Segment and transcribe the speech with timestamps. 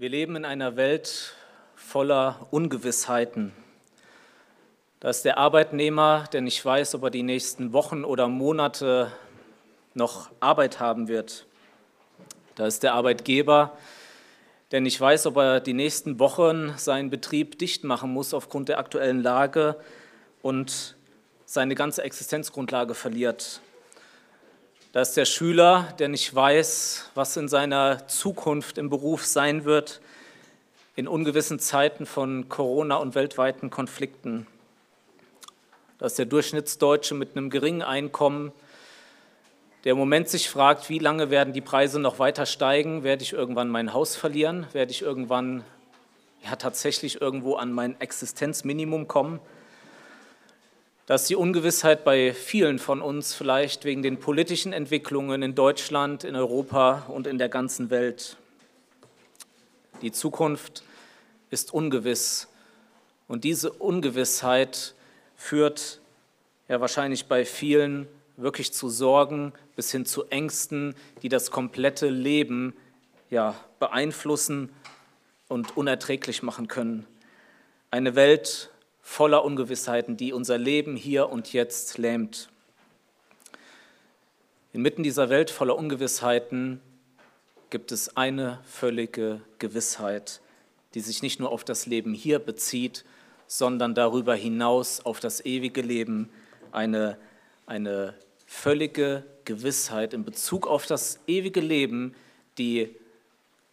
[0.00, 1.34] Wir leben in einer Welt
[1.74, 3.52] voller Ungewissheiten.
[4.98, 9.12] Da ist der Arbeitnehmer, der nicht weiß, ob er die nächsten Wochen oder Monate
[9.92, 11.44] noch Arbeit haben wird.
[12.54, 13.76] Da ist der Arbeitgeber,
[14.70, 18.78] der nicht weiß, ob er die nächsten Wochen seinen Betrieb dicht machen muss aufgrund der
[18.78, 19.76] aktuellen Lage
[20.40, 20.96] und
[21.44, 23.60] seine ganze Existenzgrundlage verliert.
[24.92, 30.00] Da ist der Schüler, der nicht weiß, was in seiner Zukunft im Beruf sein wird,
[30.96, 34.48] in ungewissen Zeiten von Corona und weltweiten Konflikten.
[35.98, 38.50] Da ist der Durchschnittsdeutsche mit einem geringen Einkommen,
[39.84, 43.04] der im Moment sich fragt, wie lange werden die Preise noch weiter steigen?
[43.04, 44.66] Werde ich irgendwann mein Haus verlieren?
[44.72, 45.62] Werde ich irgendwann
[46.42, 49.38] ja, tatsächlich irgendwo an mein Existenzminimum kommen?
[51.10, 56.36] Dass die Ungewissheit bei vielen von uns vielleicht wegen den politischen Entwicklungen in Deutschland, in
[56.36, 58.36] Europa und in der ganzen Welt.
[60.02, 60.84] Die Zukunft
[61.50, 62.46] ist ungewiss
[63.26, 64.94] und diese Ungewissheit
[65.34, 66.00] führt
[66.68, 72.72] ja wahrscheinlich bei vielen wirklich zu Sorgen bis hin zu Ängsten, die das komplette Leben
[73.30, 74.70] ja beeinflussen
[75.48, 77.04] und unerträglich machen können.
[77.90, 78.70] Eine Welt
[79.10, 82.48] voller Ungewissheiten, die unser Leben hier und jetzt lähmt.
[84.72, 86.80] Inmitten dieser Welt voller Ungewissheiten
[87.70, 90.40] gibt es eine völlige Gewissheit,
[90.94, 93.04] die sich nicht nur auf das Leben hier bezieht,
[93.48, 96.30] sondern darüber hinaus auf das ewige Leben,
[96.70, 97.18] eine,
[97.66, 98.14] eine
[98.46, 102.14] völlige Gewissheit in Bezug auf das ewige Leben,
[102.58, 102.94] die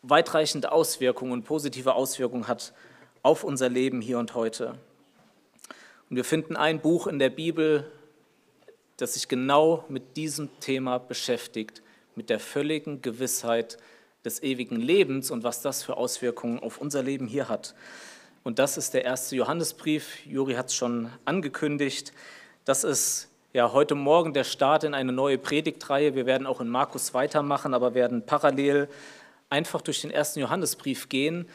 [0.02, 2.74] weitreichende Auswirkungen, positive Auswirkungen hat
[3.22, 4.80] auf unser Leben hier und heute.
[6.10, 7.92] Und wir finden ein Buch in der Bibel,
[8.96, 11.82] das sich genau mit diesem Thema beschäftigt,
[12.16, 13.78] mit der völligen Gewissheit
[14.24, 17.76] des ewigen Lebens und was das für Auswirkungen auf unser Leben hier hat.
[18.44, 20.26] Und das ist der erste Johannesbrief.
[20.26, 22.14] Juri hat es schon angekündigt.
[22.64, 26.16] Das ist ja heute Morgen der Start in eine neue Predigtreihe.
[26.16, 28.88] Wir werden auch in Markus weitermachen, aber werden parallel
[29.50, 31.50] einfach durch den ersten Johannesbrief gehen.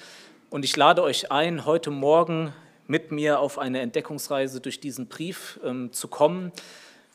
[0.50, 2.52] Und ich lade euch ein, heute Morgen
[2.86, 6.52] mit mir auf eine Entdeckungsreise durch diesen Brief ähm, zu kommen.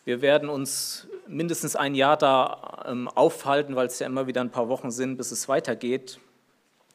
[0.06, 4.52] Wir werden uns mindestens ein Jahr da ähm, aufhalten, weil es ja immer wieder ein
[4.52, 6.20] paar Wochen sind, bis es weitergeht.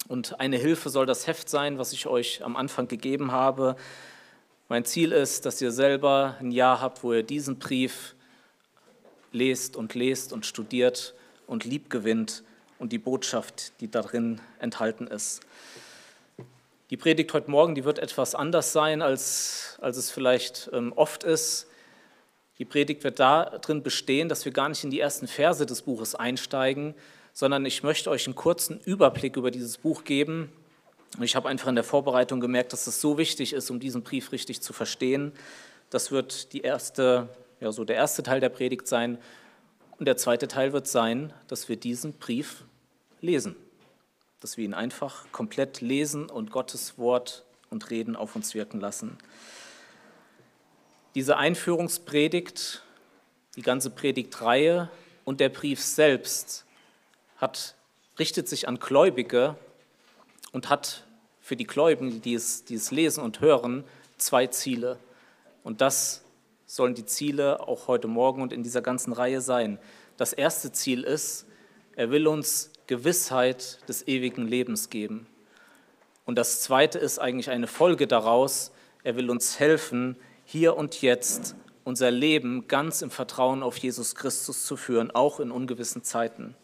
[0.09, 3.77] Und eine Hilfe soll das Heft sein, was ich euch am Anfang gegeben habe.
[4.69, 8.15] Mein Ziel ist, dass ihr selber ein Jahr habt, wo ihr diesen Brief
[9.33, 11.15] lest und lest und studiert
[11.47, 12.43] und lieb gewinnt
[12.79, 15.41] und die Botschaft, die darin enthalten ist.
[16.93, 21.25] Die Predigt heute Morgen, die wird etwas anders sein, als, als es vielleicht ähm, oft
[21.25, 21.67] ist.
[22.59, 26.15] Die Predigt wird darin bestehen, dass wir gar nicht in die ersten Verse des Buches
[26.15, 26.95] einsteigen,
[27.33, 30.53] sondern ich möchte euch einen kurzen Überblick über dieses Buch geben.
[31.19, 34.31] Ich habe einfach in der Vorbereitung gemerkt, dass es so wichtig ist, um diesen Brief
[34.31, 35.33] richtig zu verstehen.
[35.89, 39.17] Das wird die erste, ja, so der erste Teil der Predigt sein.
[39.99, 42.65] Und der zweite Teil wird sein, dass wir diesen Brief
[43.23, 43.57] lesen
[44.43, 49.17] dass wir ihn einfach komplett lesen und Gottes Wort und Reden auf uns wirken lassen.
[51.15, 52.83] Diese Einführungspredigt,
[53.55, 54.91] die ganze Predigtreihe
[55.25, 56.65] und der Brief selbst
[57.37, 57.77] hat,
[58.19, 59.57] richtet sich an Gläubige
[60.51, 61.05] und hat
[61.41, 63.85] für die Gläubigen, die es, die es lesen und hören,
[64.19, 64.99] zwei Ziele.
[65.63, 66.25] Und das
[66.67, 69.79] sollen die Ziele auch heute Morgen und in dieser ganzen Reihe sein.
[70.17, 71.47] Das erste Ziel ist,
[71.95, 75.27] er will uns Gewissheit des ewigen Lebens geben.
[76.27, 78.71] Und das Zweite ist eigentlich eine Folge daraus.
[79.03, 81.55] Er will uns helfen, hier und jetzt
[81.85, 86.55] unser Leben ganz im Vertrauen auf Jesus Christus zu führen, auch in ungewissen Zeiten.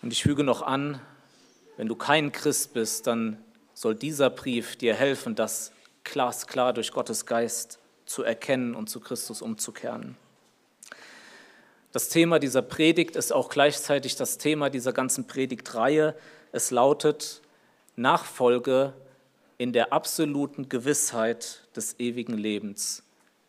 [0.00, 0.98] Und ich füge noch an,
[1.76, 3.36] wenn du kein Christ bist, dann
[3.74, 5.72] soll dieser Brief dir helfen, das
[6.04, 10.16] glasklar durch Gottes Geist zu erkennen und zu Christus umzukehren.
[11.92, 16.14] Das Thema dieser Predigt ist auch gleichzeitig das Thema dieser ganzen Predigtreihe.
[16.52, 17.42] Es lautet
[17.96, 18.92] Nachfolge
[19.58, 23.02] in der absoluten Gewissheit des ewigen Lebens.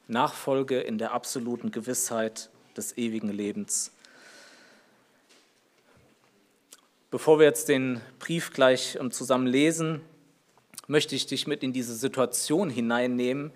[0.08, 3.92] Nachfolge in der absoluten Gewissheit des ewigen Lebens.
[7.12, 10.02] Bevor wir jetzt den Brief gleich ähm, zusammen lesen,
[10.88, 13.52] möchte ich dich mit in diese Situation hineinnehmen,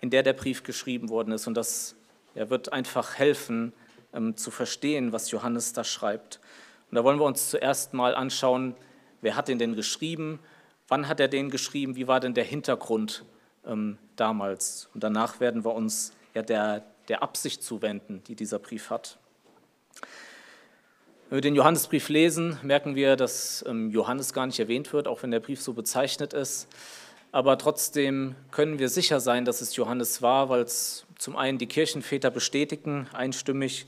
[0.00, 1.46] in der der Brief geschrieben worden ist.
[1.46, 1.96] Und das
[2.34, 3.72] ja, wird einfach helfen,
[4.14, 6.40] ähm, zu verstehen, was Johannes da schreibt.
[6.90, 8.74] Und da wollen wir uns zuerst mal anschauen,
[9.20, 10.40] wer hat den denn geschrieben,
[10.88, 13.24] wann hat er den geschrieben, wie war denn der Hintergrund
[13.66, 14.88] ähm, damals.
[14.94, 19.18] Und danach werden wir uns ja der, der Absicht zuwenden, die dieser Brief hat.
[21.28, 25.22] Wenn wir den Johannesbrief lesen, merken wir, dass ähm, Johannes gar nicht erwähnt wird, auch
[25.22, 26.68] wenn der Brief so bezeichnet ist.
[27.32, 31.66] Aber trotzdem können wir sicher sein, dass es Johannes war, weil es zum einen die
[31.66, 33.86] Kirchenväter bestätigen, einstimmig,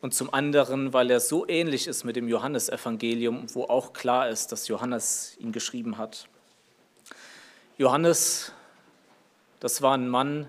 [0.00, 4.50] und zum anderen, weil er so ähnlich ist mit dem Johannesevangelium, wo auch klar ist,
[4.50, 6.26] dass Johannes ihn geschrieben hat.
[7.76, 8.52] Johannes,
[9.60, 10.48] das war ein Mann,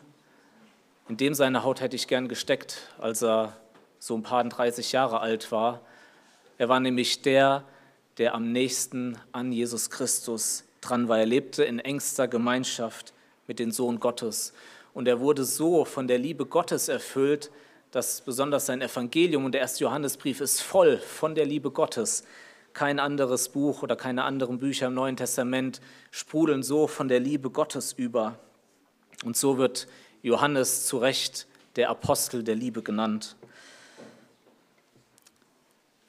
[1.09, 3.57] in dem seine Haut hätte ich gern gesteckt, als er
[3.99, 5.81] so ein paar 30 Jahre alt war.
[6.57, 7.65] Er war nämlich der,
[8.17, 11.19] der am nächsten an Jesus Christus dran war.
[11.19, 13.13] Er lebte in engster Gemeinschaft
[13.47, 14.53] mit dem Sohn Gottes.
[14.93, 17.51] Und er wurde so von der Liebe Gottes erfüllt,
[17.91, 22.23] dass besonders sein Evangelium und der erste Johannesbrief ist voll von der Liebe Gottes.
[22.73, 27.49] Kein anderes Buch oder keine anderen Bücher im Neuen Testament sprudeln so von der Liebe
[27.49, 28.39] Gottes über.
[29.25, 29.87] Und so wird
[30.23, 33.35] Johannes zu Recht der Apostel der Liebe genannt.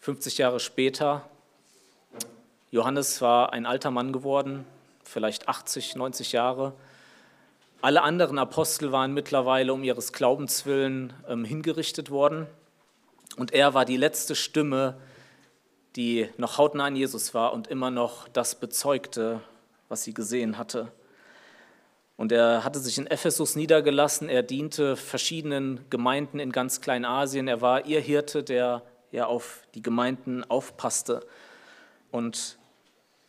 [0.01, 1.29] 50 Jahre später,
[2.73, 4.65] Johannes war ein alter Mann geworden,
[5.05, 6.73] vielleicht 80, 90 Jahre.
[7.83, 12.47] Alle anderen Apostel waren mittlerweile um ihres Glaubens willen ähm, hingerichtet worden.
[13.37, 14.97] Und er war die letzte Stimme,
[15.97, 19.43] die noch hautnah an Jesus war und immer noch das bezeugte,
[19.91, 20.91] was sie gesehen hatte.
[22.17, 27.61] Und er hatte sich in Ephesus niedergelassen, er diente verschiedenen Gemeinden in ganz Kleinasien, er
[27.61, 28.81] war ihr Hirte, der
[29.11, 31.21] er auf die Gemeinden aufpasste.
[32.11, 32.57] Und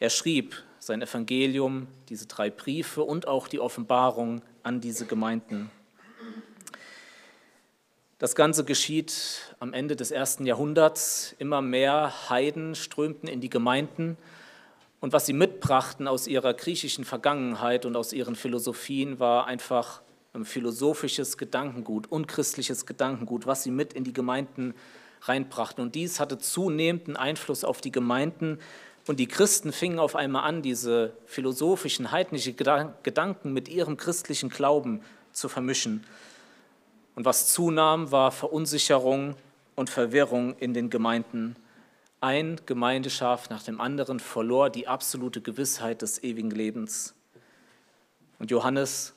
[0.03, 5.71] er schrieb sein Evangelium, diese drei Briefe und auch die Offenbarung an diese Gemeinden.
[8.19, 11.37] Das Ganze geschieht am Ende des ersten Jahrhunderts.
[11.39, 14.17] Immer mehr Heiden strömten in die Gemeinden.
[14.99, 20.01] Und was sie mitbrachten aus ihrer griechischen Vergangenheit und aus ihren Philosophien war einfach
[20.33, 24.73] ein philosophisches Gedankengut, unchristliches Gedankengut, was sie mit in die Gemeinden
[25.21, 25.81] reinbrachten.
[25.81, 28.59] Und dies hatte zunehmenden Einfluss auf die Gemeinden.
[29.05, 35.01] Und die Christen fingen auf einmal an, diese philosophischen, heidnischen Gedanken mit ihrem christlichen Glauben
[35.33, 36.05] zu vermischen.
[37.15, 39.35] Und was zunahm, war Verunsicherung
[39.75, 41.55] und Verwirrung in den Gemeinden.
[42.21, 47.13] Ein Gemeindeschaf nach dem anderen verlor die absolute Gewissheit des ewigen Lebens.
[48.39, 49.13] Und Johannes,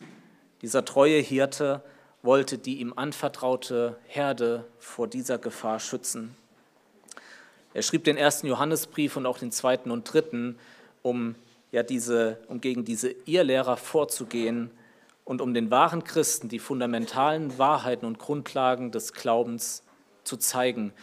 [0.63, 1.83] dieser treue Hirte,
[2.23, 6.35] wollte die ihm anvertraute Herde vor dieser Gefahr schützen.
[7.77, 10.59] Er schrieb den ersten Johannesbrief und auch den zweiten und dritten,
[11.03, 11.35] um,
[11.73, 14.71] ja diese, um gegen diese Irrlehrer vorzugehen
[15.27, 19.83] und um den wahren Christen die fundamentalen Wahrheiten und Grundlagen des Glaubens
[20.25, 20.95] zu zeigen.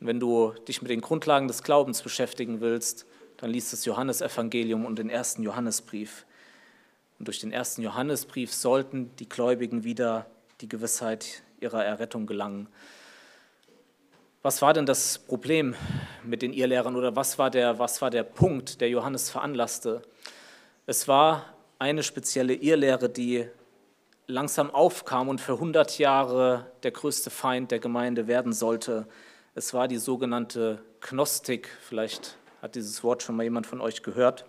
[0.00, 4.86] Und wenn du dich mit den Grundlagen des Glaubens beschäftigen willst, dann liest das Johannesevangelium
[4.86, 6.26] und den ersten Johannesbrief.
[7.20, 10.26] Und durch den ersten Johannesbrief sollten die Gläubigen wieder
[10.60, 12.66] die Gewissheit ihrer Errettung gelangen.
[14.42, 15.74] Was war denn das Problem
[16.24, 20.00] mit den Irrlehrern oder was war, der, was war der Punkt, der Johannes veranlasste?
[20.86, 21.44] Es war
[21.78, 23.46] eine spezielle Irrlehre, die
[24.26, 29.06] langsam aufkam und für 100 Jahre der größte Feind der Gemeinde werden sollte.
[29.54, 31.68] Es war die sogenannte Gnostik.
[31.82, 34.46] Vielleicht hat dieses Wort schon mal jemand von euch gehört,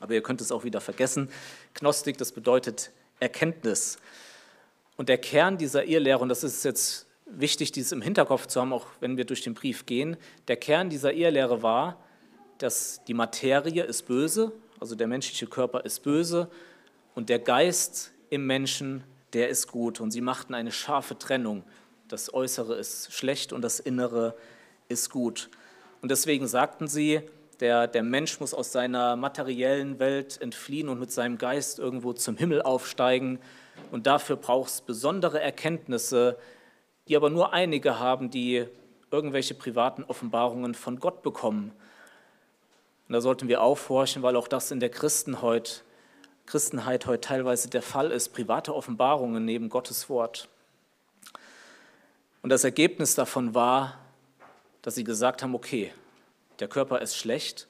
[0.00, 1.30] aber ihr könnt es auch wieder vergessen.
[1.74, 2.90] Gnostik, das bedeutet
[3.20, 3.98] Erkenntnis.
[4.96, 8.72] Und der Kern dieser Irrlehre, und das ist jetzt wichtig, dies im Hinterkopf zu haben,
[8.72, 10.16] auch wenn wir durch den Brief gehen,
[10.48, 11.98] der Kern dieser Irrlehre war,
[12.58, 16.48] dass die Materie ist böse, also der menschliche Körper ist böse
[17.14, 20.00] und der Geist im Menschen, der ist gut.
[20.00, 21.64] Und sie machten eine scharfe Trennung.
[22.08, 24.36] Das Äußere ist schlecht und das Innere
[24.88, 25.50] ist gut.
[26.02, 27.22] Und deswegen sagten sie,
[27.60, 32.36] der, der Mensch muss aus seiner materiellen Welt entfliehen und mit seinem Geist irgendwo zum
[32.36, 33.38] Himmel aufsteigen.
[33.90, 36.36] Und dafür braucht es besondere Erkenntnisse,
[37.08, 38.66] die aber nur einige haben, die
[39.10, 41.72] irgendwelche privaten Offenbarungen von Gott bekommen.
[43.08, 45.84] Und da sollten wir aufhorchen, weil auch das in der Christenheit,
[46.46, 50.48] Christenheit heute teilweise der Fall ist, private Offenbarungen neben Gottes Wort.
[52.42, 53.98] Und das Ergebnis davon war,
[54.82, 55.92] dass sie gesagt haben, okay,
[56.60, 57.68] der Körper ist schlecht,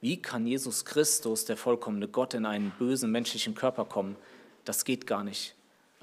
[0.00, 4.16] wie kann Jesus Christus, der vollkommene Gott, in einen bösen menschlichen Körper kommen?
[4.66, 5.54] Das geht gar nicht.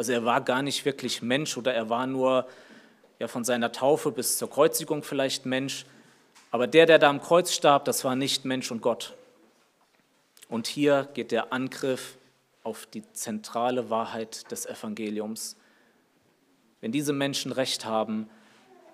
[0.02, 2.48] Also er war gar nicht wirklich Mensch oder er war nur
[3.20, 5.86] ja, von seiner Taufe bis zur Kreuzigung vielleicht Mensch.
[6.50, 9.14] Aber der, der da am Kreuz starb, das war nicht Mensch und Gott.
[10.50, 12.18] Und hier geht der Angriff
[12.64, 15.56] auf die zentrale Wahrheit des Evangeliums.
[16.80, 18.28] Wenn diese Menschen recht haben,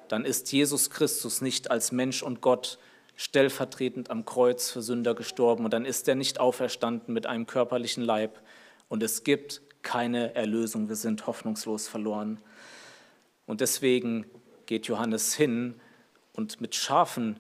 [0.10, 2.80] dann ist Jesus Christus nicht als Mensch und Gott
[3.16, 8.04] stellvertretend am Kreuz für Sünder gestorben und dann ist er nicht auferstanden mit einem körperlichen
[8.04, 8.42] Leib
[8.90, 12.42] und es gibt keine Erlösung, wir sind hoffnungslos verloren.
[13.46, 14.26] Und deswegen
[14.66, 15.80] geht Johannes hin
[16.34, 17.40] und mit scharfen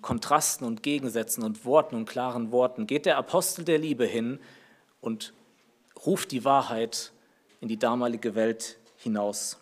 [0.00, 4.40] Kontrasten und Gegensätzen und Worten und klaren Worten geht der Apostel der Liebe hin
[5.02, 5.34] und
[6.06, 7.12] ruft die Wahrheit
[7.60, 9.58] in die damalige Welt hinaus.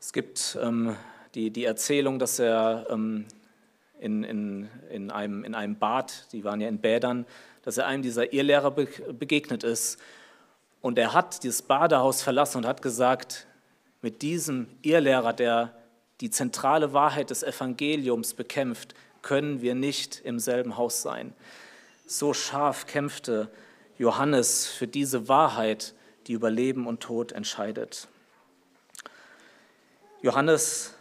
[0.00, 0.96] Es gibt ähm,
[1.34, 3.26] die, die Erzählung, dass er ähm,
[3.98, 7.26] in, in, in, einem, in einem Bad, die waren ja in Bädern,
[7.62, 9.98] dass er einem dieser Irrlehrer begegnet ist.
[10.80, 13.46] Und er hat dieses Badehaus verlassen und hat gesagt,
[14.02, 15.74] mit diesem Irrlehrer, der
[16.20, 21.32] die zentrale Wahrheit des Evangeliums bekämpft, können wir nicht im selben Haus sein.
[22.06, 23.48] So scharf kämpfte
[23.96, 25.94] Johannes für diese Wahrheit,
[26.26, 28.08] die über Leben und Tod entscheidet.
[30.20, 30.94] Johannes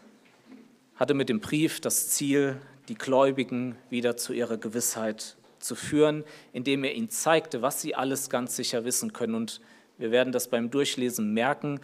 [0.95, 6.83] hatte mit dem Brief das Ziel, die Gläubigen wieder zu ihrer Gewissheit zu führen, indem
[6.83, 9.35] er ihnen zeigte, was sie alles ganz sicher wissen können.
[9.35, 9.61] Und
[9.97, 11.79] wir werden das beim Durchlesen merken.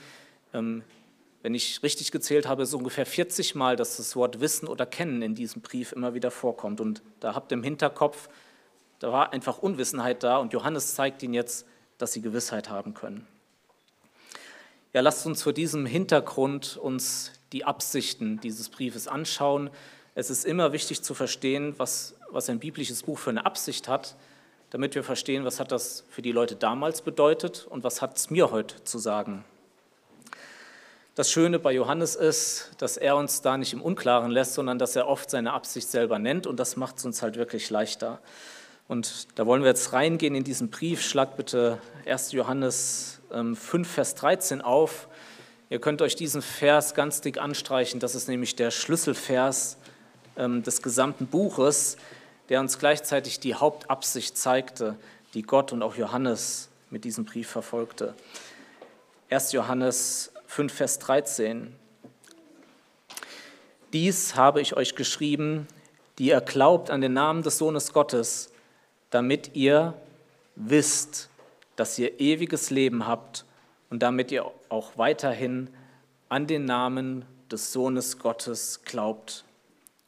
[0.54, 0.84] Ähm,
[1.44, 5.22] wenn ich richtig gezählt habe, ist ungefähr 40 Mal, dass das Wort Wissen oder Kennen
[5.22, 6.82] in diesem Brief immer wieder vorkommt.
[6.82, 8.28] Und da habt ihr im Hinterkopf,
[9.00, 11.66] da war einfach Unwissenheit da und Johannes zeigt ihnen jetzt,
[11.98, 13.28] dass sie Gewissheit haben können.
[14.94, 19.70] Ja, lasst uns vor diesem Hintergrund uns die Absichten dieses Briefes anschauen.
[20.16, 24.15] Es ist immer wichtig zu verstehen, was, was ein biblisches Buch für eine Absicht hat,
[24.70, 28.29] damit wir verstehen, was hat das für die Leute damals bedeutet und was hat es
[28.29, 29.44] mir heute zu sagen.
[31.15, 34.96] Das Schöne bei Johannes ist, dass er uns da nicht im Unklaren lässt, sondern dass
[34.96, 38.20] er oft seine Absicht selber nennt und das macht es uns halt wirklich leichter.
[38.88, 41.01] Und da wollen wir jetzt reingehen in diesen Brief.
[41.01, 42.34] Schlag bitte 1.
[42.34, 45.08] Johannes 5, ähm, Vers 13 auf.
[45.72, 48.00] Ihr könnt euch diesen Vers ganz dick anstreichen.
[48.00, 49.77] Das ist nämlich der Schlüsselvers
[50.38, 51.98] ähm, des gesamten Buches,
[52.50, 54.98] der uns gleichzeitig die Hauptabsicht zeigte,
[55.34, 58.13] die Gott und auch Johannes mit diesem Brief verfolgte.
[59.30, 59.51] 1.
[59.51, 61.75] Johannes 5, Vers 13.
[63.94, 65.68] Dies habe ich euch geschrieben,
[66.18, 68.51] die ihr glaubt an den Namen des Sohnes Gottes,
[69.10, 69.94] damit ihr
[70.56, 71.30] wisst,
[71.75, 73.46] dass ihr ewiges Leben habt
[73.89, 75.70] und damit ihr auch weiterhin
[76.30, 79.46] an den Namen des Sohnes Gottes glaubt.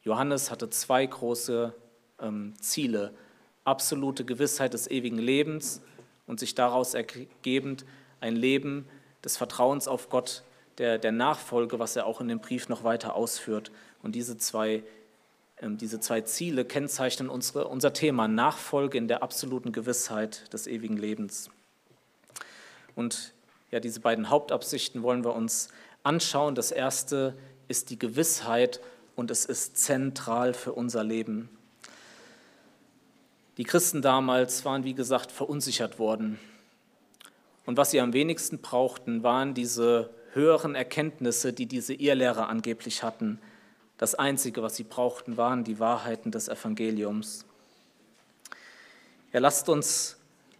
[0.03, 1.73] Johannes hatte zwei große
[2.21, 3.13] ähm, Ziele.
[3.63, 5.81] Absolute Gewissheit des ewigen Lebens
[6.27, 7.85] und sich daraus ergebend
[8.21, 8.87] ein Leben
[9.23, 10.43] des Vertrauens auf Gott,
[10.77, 13.71] der, der Nachfolge, was er auch in dem Brief noch weiter ausführt.
[14.01, 14.83] Und diese zwei
[15.61, 20.97] ähm, diese zwei Ziele kennzeichnen unsere, unser Thema Nachfolge in der absoluten Gewissheit des ewigen
[20.97, 21.49] Lebens.
[22.95, 23.33] Und
[23.71, 25.69] ja, diese beiden Hauptabsichten wollen wir uns
[26.03, 26.55] anschauen.
[26.55, 27.35] Das erste
[27.67, 28.79] ist die Gewissheit
[29.15, 31.49] und es ist zentral für unser Leben.
[33.59, 36.39] Die Christen damals waren, wie gesagt, verunsichert worden.
[37.65, 43.37] Und was sie am wenigsten brauchten, waren diese höheren Erkenntnisse, die diese Irrlehrer angeblich hatten.
[43.97, 47.43] Das Einzige, was sie brauchten, waren die Wahrheiten des Evangeliums.
[49.33, 50.15] Ja, lasst uns,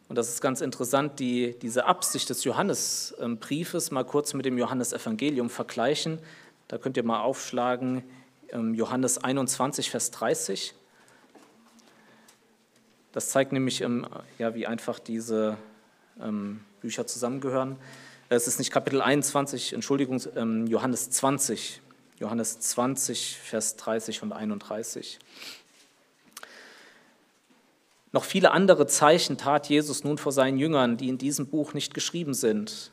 [0.10, 5.50] und das ist ganz interessant, die, diese Absicht des Johannesbriefes mal kurz mit dem Johannesevangelium
[5.50, 6.20] vergleichen.
[6.68, 8.04] Da könnt ihr mal aufschlagen,
[8.52, 10.74] ähm, Johannes 21, Vers 30.
[13.12, 15.58] Das zeigt nämlich, ähm, ja, wie einfach diese
[16.22, 17.78] ähm, Bücher zusammengehören.
[18.30, 20.20] Es ist nicht Kapitel 21, Entschuldigung,
[20.68, 21.82] Johannes 20,
[22.20, 25.18] Johannes 20, Vers 30 und 31.
[28.12, 31.94] Noch viele andere Zeichen tat Jesus nun vor seinen Jüngern, die in diesem Buch nicht
[31.94, 32.92] geschrieben sind.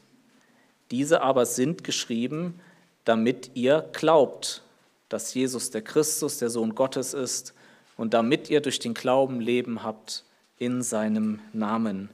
[0.90, 2.60] Diese aber sind geschrieben,
[3.04, 4.62] damit ihr glaubt,
[5.08, 7.54] dass Jesus der Christus, der Sohn Gottes ist,
[7.96, 10.24] und damit ihr durch den Glauben Leben habt
[10.58, 12.10] in seinem Namen.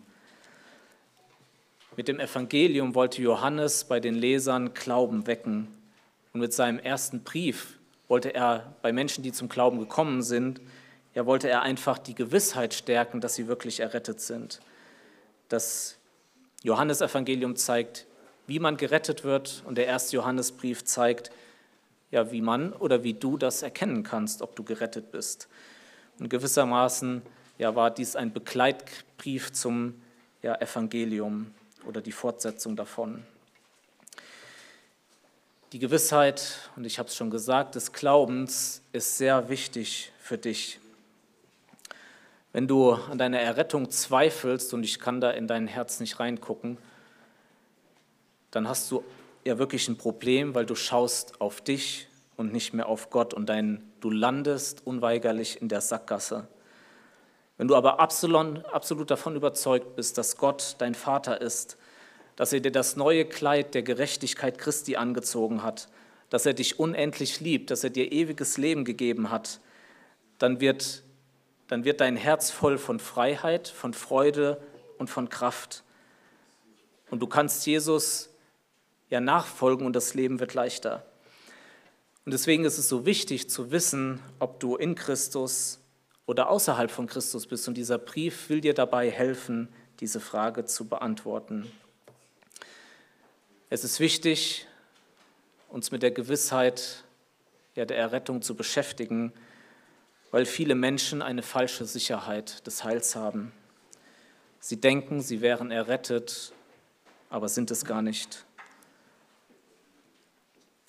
[1.96, 5.68] Mit dem Evangelium wollte Johannes bei den Lesern Glauben wecken
[6.32, 10.60] und mit seinem ersten Brief wollte er bei Menschen, die zum Glauben gekommen sind,
[11.14, 14.60] ja, wollte er einfach die Gewissheit stärken, dass sie wirklich errettet sind.
[15.48, 15.98] Das
[16.62, 18.06] Johannesevangelium zeigt,
[18.46, 21.30] wie man gerettet wird und der erste Johannesbrief zeigt,
[22.10, 25.48] ja, wie man oder wie du das erkennen kannst, ob du gerettet bist.
[26.18, 27.22] Und gewissermaßen
[27.58, 30.00] ja, war dies ein Begleitbrief zum
[30.42, 31.52] ja, Evangelium
[31.86, 33.24] oder die Fortsetzung davon.
[35.72, 40.78] Die Gewissheit, und ich habe es schon gesagt, des Glaubens ist sehr wichtig für dich.
[42.52, 46.76] Wenn du an deiner Errettung zweifelst, und ich kann da in dein Herz nicht reingucken,
[48.50, 49.02] dann hast du
[49.44, 53.46] ja wirklich ein Problem, weil du schaust auf dich und nicht mehr auf Gott und
[53.46, 56.48] dein, du landest unweigerlich in der Sackgasse.
[57.58, 61.76] Wenn du aber absolut, absolut davon überzeugt bist, dass Gott dein Vater ist,
[62.36, 65.88] dass er dir das neue Kleid der Gerechtigkeit Christi angezogen hat,
[66.30, 69.60] dass er dich unendlich liebt, dass er dir ewiges Leben gegeben hat,
[70.38, 71.02] dann wird,
[71.68, 74.60] dann wird dein Herz voll von Freiheit, von Freude
[74.98, 75.84] und von Kraft.
[77.10, 78.30] Und du kannst Jesus
[79.10, 81.04] ja nachfolgen und das Leben wird leichter.
[82.24, 85.80] Und deswegen ist es so wichtig zu wissen, ob du in Christus
[86.26, 87.66] oder außerhalb von Christus bist.
[87.66, 89.68] Und dieser Brief will dir dabei helfen,
[90.00, 91.70] diese Frage zu beantworten.
[93.70, 94.66] Es ist wichtig,
[95.68, 97.04] uns mit der Gewissheit
[97.74, 99.32] ja, der Errettung zu beschäftigen,
[100.30, 103.52] weil viele Menschen eine falsche Sicherheit des Heils haben.
[104.60, 106.52] Sie denken, sie wären errettet,
[107.30, 108.44] aber sind es gar nicht.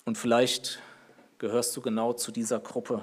[0.04, 0.80] Und vielleicht
[1.44, 3.02] gehörst du genau zu dieser Gruppe.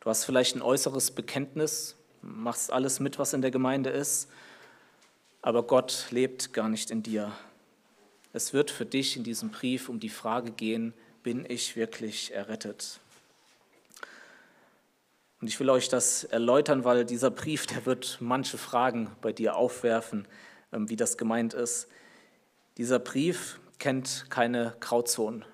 [0.00, 4.28] Du hast vielleicht ein äußeres Bekenntnis, machst alles mit, was in der Gemeinde ist,
[5.40, 7.30] aber Gott lebt gar nicht in dir.
[8.32, 12.98] Es wird für dich in diesem Brief um die Frage gehen, bin ich wirklich errettet?
[15.40, 19.54] Und ich will euch das erläutern, weil dieser Brief, der wird manche Fragen bei dir
[19.54, 20.26] aufwerfen,
[20.72, 21.86] ähm, wie das gemeint ist.
[22.78, 25.44] Dieser Brief kennt keine Grauzonen.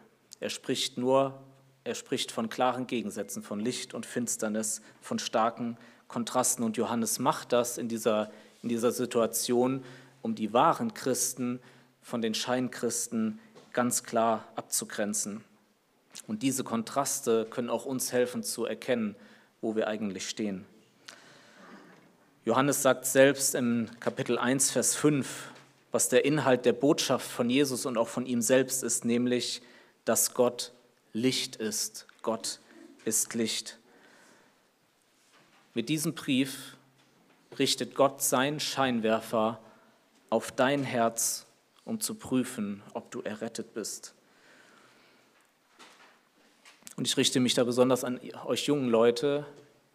[0.40, 1.38] Er spricht nur,
[1.84, 5.76] er spricht von klaren Gegensätzen, von Licht und Finsternis, von starken
[6.06, 6.64] Kontrasten.
[6.64, 8.30] Und Johannes macht das in dieser,
[8.62, 9.84] in dieser Situation,
[10.22, 11.60] um die wahren Christen
[12.02, 13.38] von den Scheinchristen
[13.72, 15.44] ganz klar abzugrenzen.
[16.26, 19.14] Und diese Kontraste können auch uns helfen zu erkennen,
[19.60, 20.64] wo wir eigentlich stehen.
[22.44, 25.52] Johannes sagt selbst im Kapitel 1, Vers 5,
[25.92, 29.60] was der Inhalt der Botschaft von Jesus und auch von ihm selbst ist, nämlich,
[30.08, 30.72] dass Gott
[31.12, 32.06] Licht ist.
[32.22, 32.60] Gott
[33.04, 33.78] ist Licht.
[35.74, 36.76] Mit diesem Brief
[37.58, 39.60] richtet Gott seinen Scheinwerfer
[40.30, 41.44] auf dein Herz
[41.84, 44.14] um zu prüfen, ob du errettet bist.
[46.96, 49.46] Und ich richte mich da besonders an euch jungen Leute.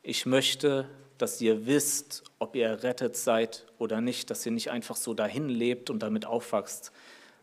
[0.02, 0.90] Ich möchte,
[1.20, 5.50] dass ihr wisst, ob ihr errettet seid oder nicht, dass ihr nicht einfach so dahin
[5.50, 6.92] lebt und damit aufwachst,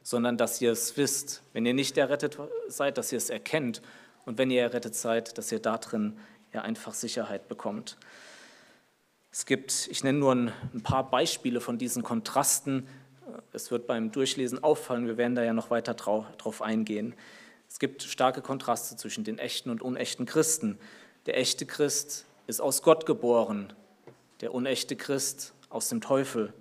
[0.02, 1.42] sondern dass ihr es wisst.
[1.52, 3.82] Wenn ihr nicht errettet seid, dass ihr es erkennt
[4.24, 6.18] und wenn ihr errettet seid, dass ihr darin
[6.52, 7.96] ja einfach Sicherheit bekommt.
[9.32, 12.88] Es gibt, ich nenne nur ein paar Beispiele von diesen Kontrasten,
[13.52, 17.14] es wird beim Durchlesen auffallen, wir werden da ja noch weiter drauf eingehen.
[17.68, 20.78] Es gibt starke Kontraste zwischen den echten und unechten Christen.
[21.26, 23.72] Der echte Christ ist aus Gott geboren,
[24.40, 26.52] der unechte Christ aus dem Teufel.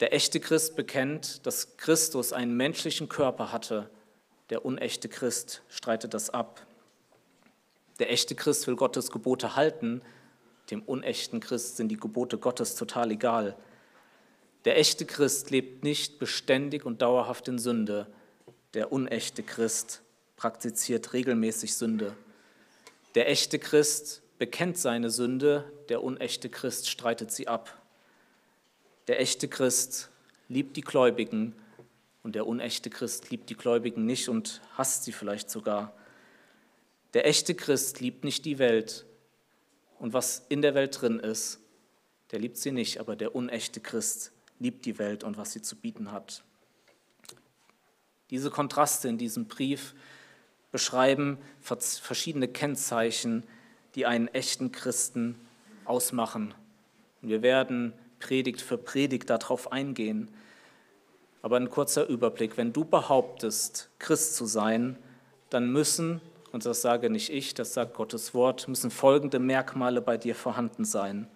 [0.00, 3.88] Der echte Christ bekennt, dass Christus einen menschlichen Körper hatte.
[4.50, 6.66] Der unechte Christ streitet das ab.
[7.98, 10.02] Der echte Christ will Gottes Gebote halten.
[10.70, 13.56] Dem unechten Christ sind die Gebote Gottes total egal.
[14.64, 18.06] Der echte Christ lebt nicht beständig und dauerhaft in Sünde.
[18.72, 20.02] Der unechte Christ
[20.36, 22.16] praktiziert regelmäßig Sünde.
[23.14, 27.80] Der echte Christ bekennt seine Sünde, der unechte Christ streitet sie ab.
[29.06, 30.10] Der echte Christ
[30.48, 31.54] liebt die Gläubigen
[32.22, 35.94] und der unechte Christ liebt die Gläubigen nicht und hasst sie vielleicht sogar.
[37.12, 39.04] Der echte Christ liebt nicht die Welt
[39.98, 41.60] und was in der Welt drin ist,
[42.30, 45.76] der liebt sie nicht, aber der unechte Christ liebt die Welt und was sie zu
[45.76, 46.42] bieten hat.
[48.30, 49.94] Diese Kontraste in diesem Brief
[50.72, 53.44] beschreiben verschiedene Kennzeichen,
[53.94, 55.38] die einen echten Christen
[55.84, 56.54] ausmachen.
[57.22, 57.92] Und wir werden
[58.24, 60.28] Predigt für Predigt darauf eingehen.
[61.42, 62.56] Aber ein kurzer Überblick.
[62.56, 64.96] Wenn du behauptest, Christ zu sein,
[65.50, 70.16] dann müssen, und das sage nicht ich, das sagt Gottes Wort, müssen folgende Merkmale bei
[70.16, 71.28] dir vorhanden sein.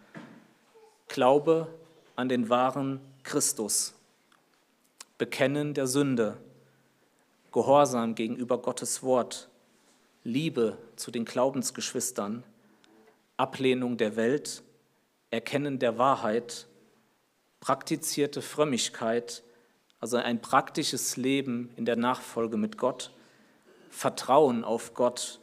[1.08, 1.68] Glaube
[2.16, 3.92] an den wahren Christus,
[5.18, 6.38] Bekennen der Sünde,
[7.52, 9.50] Gehorsam gegenüber Gottes Wort,
[10.24, 12.44] Liebe zu den Glaubensgeschwistern,
[13.36, 14.62] Ablehnung der Welt,
[15.30, 16.66] Erkennen der Wahrheit,
[17.60, 19.42] praktizierte Frömmigkeit,
[20.00, 23.12] also ein praktisches Leben in der Nachfolge mit Gott,
[23.90, 25.40] Vertrauen auf Gott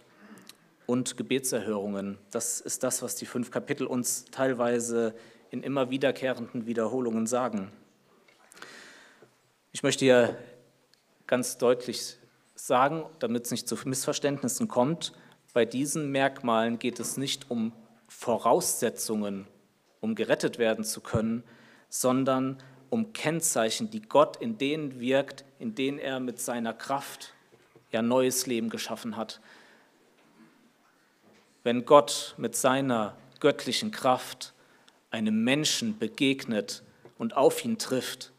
[0.86, 2.18] und Gebetserhörungen.
[2.32, 5.16] Das ist das, was die fünf Kapitel uns teilweise
[5.52, 7.72] in immer wiederkehrenden Wiederholungen sagen.
[9.72, 10.38] Ich möchte hier
[11.28, 12.18] ganz deutlich
[12.56, 15.14] sagen, damit es nicht zu Missverständnissen kommt,
[15.54, 17.72] bei diesen Merkmalen geht es nicht um
[18.08, 19.48] Voraussetzungen,
[20.02, 21.44] um gerettet werden zu können,
[21.90, 27.34] sondern um Kennzeichen, die Gott in denen wirkt, in denen er mit seiner Kraft
[27.92, 29.40] ja neues Leben geschaffen hat.
[31.64, 34.54] Wenn Gott mit seiner göttlichen Kraft
[35.12, 36.84] einem Menschen begegnet
[37.18, 38.32] und auf ihn trifft,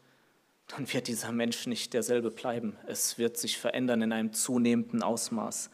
[0.67, 2.77] dann wird dieser Mensch nicht derselbe bleiben.
[2.87, 5.69] Es wird sich verändern in einem zunehmenden Ausmaß.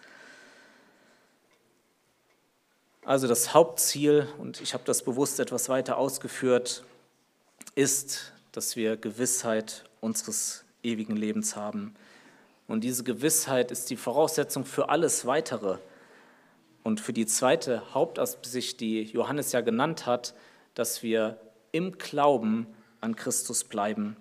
[3.05, 6.86] Also das Hauptziel, und ich habe das bewusst etwas weiter ausgeführt,
[7.75, 11.95] ist, dass wir Gewissheit unseres ewigen Lebens haben.
[12.67, 15.77] Und diese Gewissheit ist die Voraussetzung für alles Weitere.
[16.83, 20.33] Und für die zweite Hauptabsicht, die Johannes ja genannt hat,
[20.73, 21.38] dass wir
[21.71, 22.67] im Glauben
[23.01, 24.15] an Christus bleiben,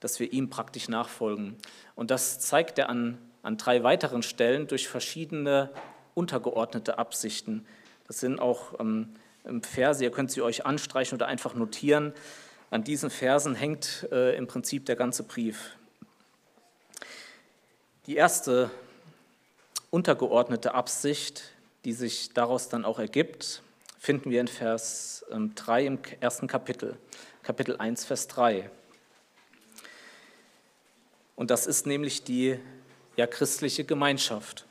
[0.00, 1.56] dass wir ihm praktisch nachfolgen.
[1.94, 5.70] Und das zeigt er an, an drei weiteren Stellen durch verschiedene
[6.14, 7.66] untergeordnete Absichten.
[8.06, 9.14] Das sind auch ähm,
[9.62, 12.12] Verse, ihr könnt sie euch anstreichen oder einfach notieren.
[12.70, 15.74] An diesen Versen hängt äh, im Prinzip der ganze Brief.
[18.06, 18.70] Die erste
[19.90, 21.44] untergeordnete Absicht,
[21.86, 23.62] die sich daraus dann auch ergibt,
[23.98, 26.98] finden wir in Vers 3 ähm, im ersten Kapitel,
[27.42, 28.70] Kapitel 1, Vers 3.
[31.36, 32.58] Und das ist nämlich die
[33.16, 34.66] ja, christliche Gemeinschaft.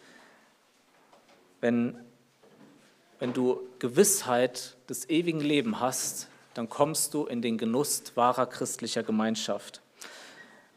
[1.62, 1.98] Wenn,
[3.18, 9.04] wenn du Gewissheit des ewigen Lebens hast, dann kommst du in den Genuss wahrer christlicher
[9.04, 9.84] Gemeinschaft.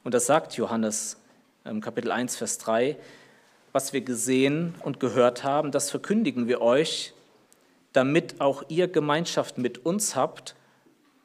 [0.04, 1.16] Und das sagt Johannes
[1.80, 2.98] Kapitel 1, Vers 3,
[3.72, 7.14] was wir gesehen und gehört haben, das verkündigen wir euch,
[7.94, 10.54] damit auch ihr Gemeinschaft mit uns habt.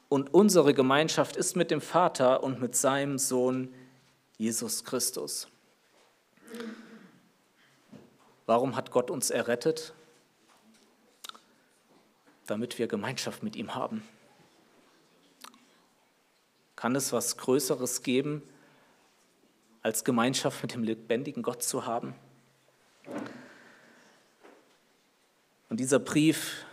[0.07, 3.73] Und unsere Gemeinschaft ist mit dem Vater und mit seinem Sohn
[4.37, 5.49] Jesus Christus.
[8.45, 9.93] Warum hat Gott uns errettet?
[12.47, 14.01] Damit wir Gemeinschaft mit ihm haben.
[16.75, 18.43] Kann es was Größeres geben,
[19.81, 22.15] als Gemeinschaft mit dem lebendigen Gott zu haben.
[25.69, 26.65] Und dieser Brief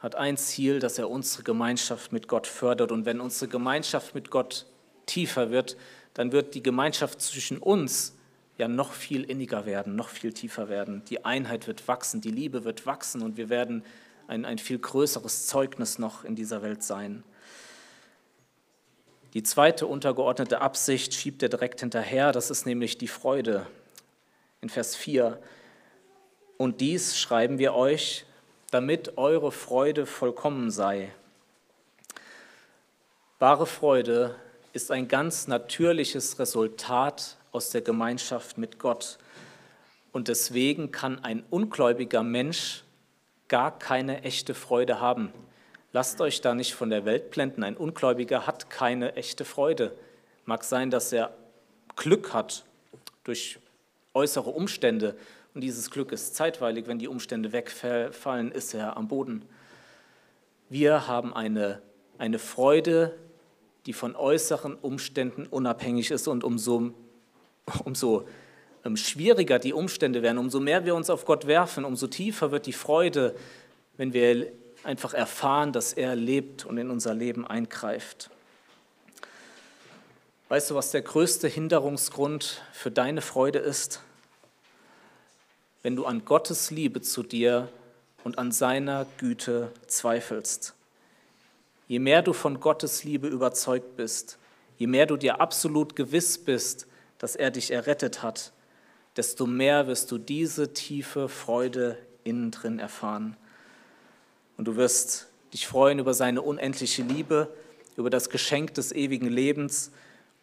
[0.00, 2.92] hat ein Ziel, dass er unsere Gemeinschaft mit Gott fördert.
[2.92, 4.66] Und wenn unsere Gemeinschaft mit Gott
[5.06, 5.76] tiefer wird,
[6.14, 8.14] dann wird die Gemeinschaft zwischen uns
[8.58, 11.04] ja noch viel inniger werden, noch viel tiefer werden.
[11.06, 13.84] Die Einheit wird wachsen, die Liebe wird wachsen und wir werden
[14.26, 17.22] ein, ein viel größeres Zeugnis noch in dieser Welt sein.
[19.34, 23.66] Die zweite untergeordnete Absicht schiebt er direkt hinterher, das ist nämlich die Freude.
[24.60, 25.38] In Vers 4.
[26.56, 28.24] Und dies schreiben wir euch,
[28.70, 31.12] damit eure Freude vollkommen sei.
[33.38, 34.34] Wahre Freude
[34.72, 39.18] ist ein ganz natürliches Resultat aus der Gemeinschaft mit Gott.
[40.12, 42.82] Und deswegen kann ein ungläubiger Mensch
[43.46, 45.32] gar keine echte Freude haben.
[45.92, 47.64] Lasst euch da nicht von der Welt blenden.
[47.64, 49.96] Ein Ungläubiger hat keine echte Freude.
[50.44, 51.34] Mag sein, dass er
[51.96, 52.64] Glück hat
[53.24, 53.58] durch
[54.14, 55.16] äußere Umstände
[55.54, 56.86] und dieses Glück ist zeitweilig.
[56.86, 59.44] Wenn die Umstände wegfallen, ist er am Boden.
[60.68, 61.80] Wir haben eine,
[62.18, 63.14] eine Freude,
[63.86, 66.92] die von äußeren Umständen unabhängig ist und umso,
[67.84, 68.28] umso
[68.84, 72.66] ähm, schwieriger die Umstände werden, umso mehr wir uns auf Gott werfen, umso tiefer wird
[72.66, 73.34] die Freude,
[73.96, 74.52] wenn wir
[74.84, 78.30] einfach erfahren, dass er lebt und in unser Leben eingreift.
[80.48, 84.00] Weißt du, was der größte Hinderungsgrund für deine Freude ist?
[85.82, 87.68] Wenn du an Gottes Liebe zu dir
[88.24, 90.74] und an seiner Güte zweifelst.
[91.86, 94.38] Je mehr du von Gottes Liebe überzeugt bist,
[94.76, 96.86] je mehr du dir absolut gewiss bist,
[97.18, 98.52] dass er dich errettet hat,
[99.16, 103.36] desto mehr wirst du diese tiefe Freude innen drin erfahren.
[104.58, 107.48] Und du wirst dich freuen über seine unendliche Liebe,
[107.96, 109.92] über das Geschenk des ewigen Lebens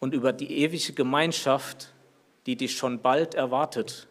[0.00, 1.92] und über die ewige Gemeinschaft,
[2.46, 4.08] die dich schon bald erwartet.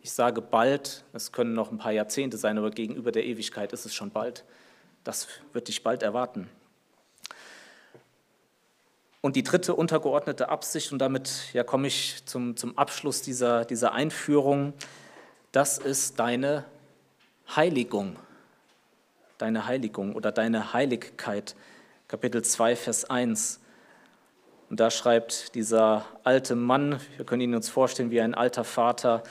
[0.00, 3.84] Ich sage bald, es können noch ein paar Jahrzehnte sein, aber gegenüber der Ewigkeit ist
[3.84, 4.44] es schon bald.
[5.02, 6.48] Das wird dich bald erwarten.
[9.20, 13.92] Und die dritte untergeordnete Absicht, und damit ja, komme ich zum, zum Abschluss dieser, dieser
[13.92, 14.72] Einführung,
[15.52, 16.64] das ist deine
[17.54, 18.16] Heiligung
[19.40, 21.56] deine Heiligung oder deine Heiligkeit.
[22.08, 23.60] Kapitel 2, Vers 1.
[24.68, 29.22] Und da schreibt dieser alte Mann, wir können ihn uns vorstellen wie ein alter Vater,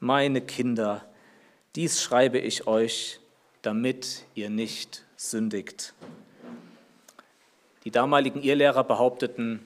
[0.00, 1.04] meine Kinder,
[1.76, 3.20] dies schreibe ich euch,
[3.62, 5.94] damit ihr nicht sündigt.
[7.84, 9.60] Die damaligen Irrlehrer behaupteten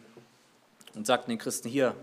[0.94, 1.94] und sagten den Christen hier,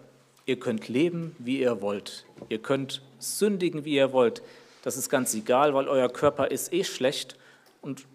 [0.45, 2.25] ihr könnt leben, wie ihr wollt.
[2.49, 4.41] Ihr könnt sündigen, wie ihr wollt.
[4.81, 7.37] Das ist ganz egal, weil euer Körper ist eh schlecht
[7.83, 8.07] und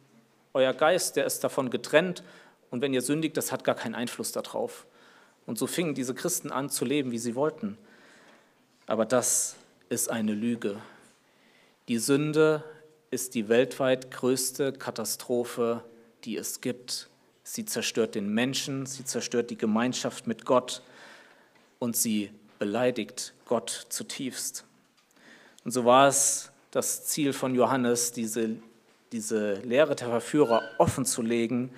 [0.55, 2.25] euer Geist, der ist davon getrennt
[2.71, 4.87] und wenn ihr sündigt, das hat gar keinen Einfluss darauf.
[5.47, 7.79] Und so fingen diese Christen an zu leben, wie sie wollten.
[8.87, 9.57] Aber das
[9.89, 10.81] ist eine Lüge.
[11.89, 12.65] Die Sünde
[13.11, 15.85] ist die weltweit größte Katastrophe,
[16.25, 17.09] die es gibt.
[17.45, 20.83] sie zerstört den Menschen, sie zerstört die Gemeinschaft mit Gott
[21.79, 24.65] und sie beleidigt Gott zutiefst.
[25.65, 28.57] Und so war es das Ziel von Johannes, diese,
[29.13, 31.71] diese Lehre der Verführer offen zu legen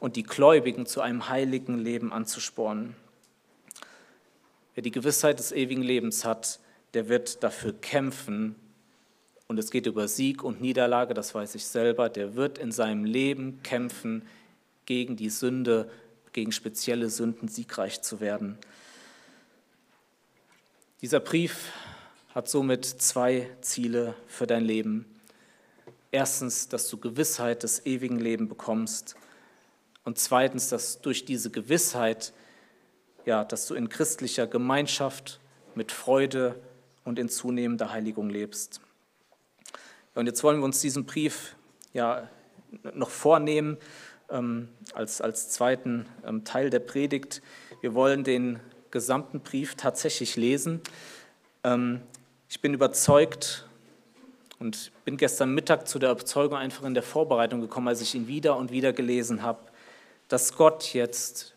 [0.00, 2.96] und die Gläubigen zu einem heiligen Leben anzuspornen.
[4.74, 6.58] Wer die Gewissheit des ewigen Lebens hat,
[6.94, 8.56] der wird dafür kämpfen.
[9.46, 12.08] Und es geht über Sieg und Niederlage, das weiß ich selber.
[12.08, 14.26] Der wird in seinem Leben kämpfen,
[14.86, 15.90] gegen die Sünde,
[16.32, 18.58] gegen spezielle Sünden siegreich zu werden.
[21.00, 21.72] Dieser Brief
[22.34, 25.11] hat somit zwei Ziele für dein Leben.
[26.12, 29.16] Erstens, dass du Gewissheit des ewigen Lebens bekommst.
[30.04, 32.34] Und zweitens, dass durch diese Gewissheit,
[33.24, 35.40] ja, dass du in christlicher Gemeinschaft
[35.74, 36.60] mit Freude
[37.04, 38.82] und in zunehmender Heiligung lebst.
[40.14, 41.56] Und jetzt wollen wir uns diesen Brief
[41.94, 42.28] ja
[42.94, 43.78] noch vornehmen
[44.28, 47.40] ähm, als, als zweiten ähm, Teil der Predigt.
[47.80, 50.82] Wir wollen den gesamten Brief tatsächlich lesen.
[51.64, 52.02] Ähm,
[52.50, 53.66] ich bin überzeugt
[54.62, 58.28] und bin gestern Mittag zu der Überzeugung einfach in der Vorbereitung gekommen, als ich ihn
[58.28, 59.58] wieder und wieder gelesen habe,
[60.28, 61.52] dass Gott jetzt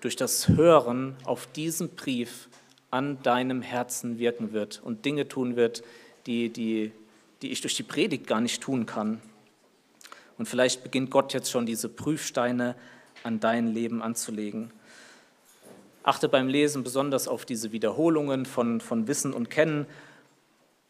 [0.00, 2.48] durch das Hören auf diesen Brief
[2.90, 5.84] an deinem Herzen wirken wird und Dinge tun wird,
[6.26, 6.90] die, die,
[7.40, 9.22] die ich durch die Predigt gar nicht tun kann.
[10.38, 12.74] Und vielleicht beginnt Gott jetzt schon diese Prüfsteine
[13.22, 14.72] an dein Leben anzulegen.
[16.02, 19.86] Achte beim Lesen besonders auf diese Wiederholungen von, von Wissen und Kennen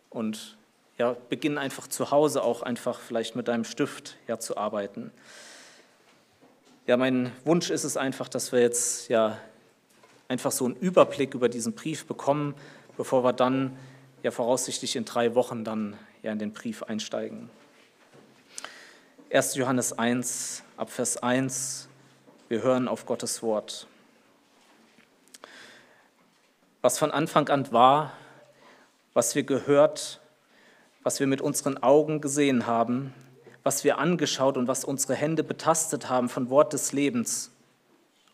[0.08, 0.55] und
[0.98, 5.10] ja, beginn einfach zu Hause auch einfach vielleicht mit deinem Stift ja, zu arbeiten.
[6.86, 9.38] Ja, mein Wunsch ist es einfach, dass wir jetzt ja
[10.28, 12.54] einfach so einen Überblick über diesen Brief bekommen,
[12.96, 13.76] bevor wir dann
[14.22, 17.50] ja voraussichtlich in drei Wochen dann ja in den Brief einsteigen.
[19.30, 19.56] 1.
[19.56, 21.88] Johannes 1, Abvers 1,
[22.48, 23.86] wir hören auf Gottes Wort
[26.86, 28.12] was von Anfang an war,
[29.12, 30.20] was wir gehört,
[31.06, 33.14] was wir mit unseren Augen gesehen haben,
[33.62, 37.52] was wir angeschaut und was unsere Hände betastet haben von Wort des Lebens.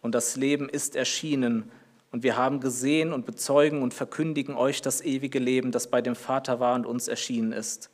[0.01, 1.71] Und das Leben ist erschienen
[2.13, 6.17] und wir haben gesehen und bezeugen und verkündigen euch das ewige Leben, das bei dem
[6.17, 7.91] Vater war und uns erschienen ist.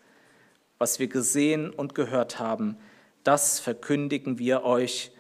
[0.79, 2.77] Was wir gesehen und gehört haben,
[3.25, 5.11] das verkündigen wir euch,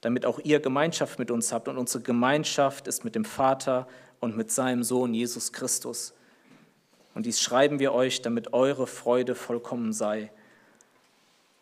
[0.00, 1.66] damit auch ihr Gemeinschaft mit uns habt.
[1.66, 3.88] Und unsere Gemeinschaft ist mit dem Vater
[4.20, 6.14] und mit seinem Sohn Jesus Christus.
[7.14, 10.30] Und dies schreiben wir euch, damit eure Freude vollkommen sei.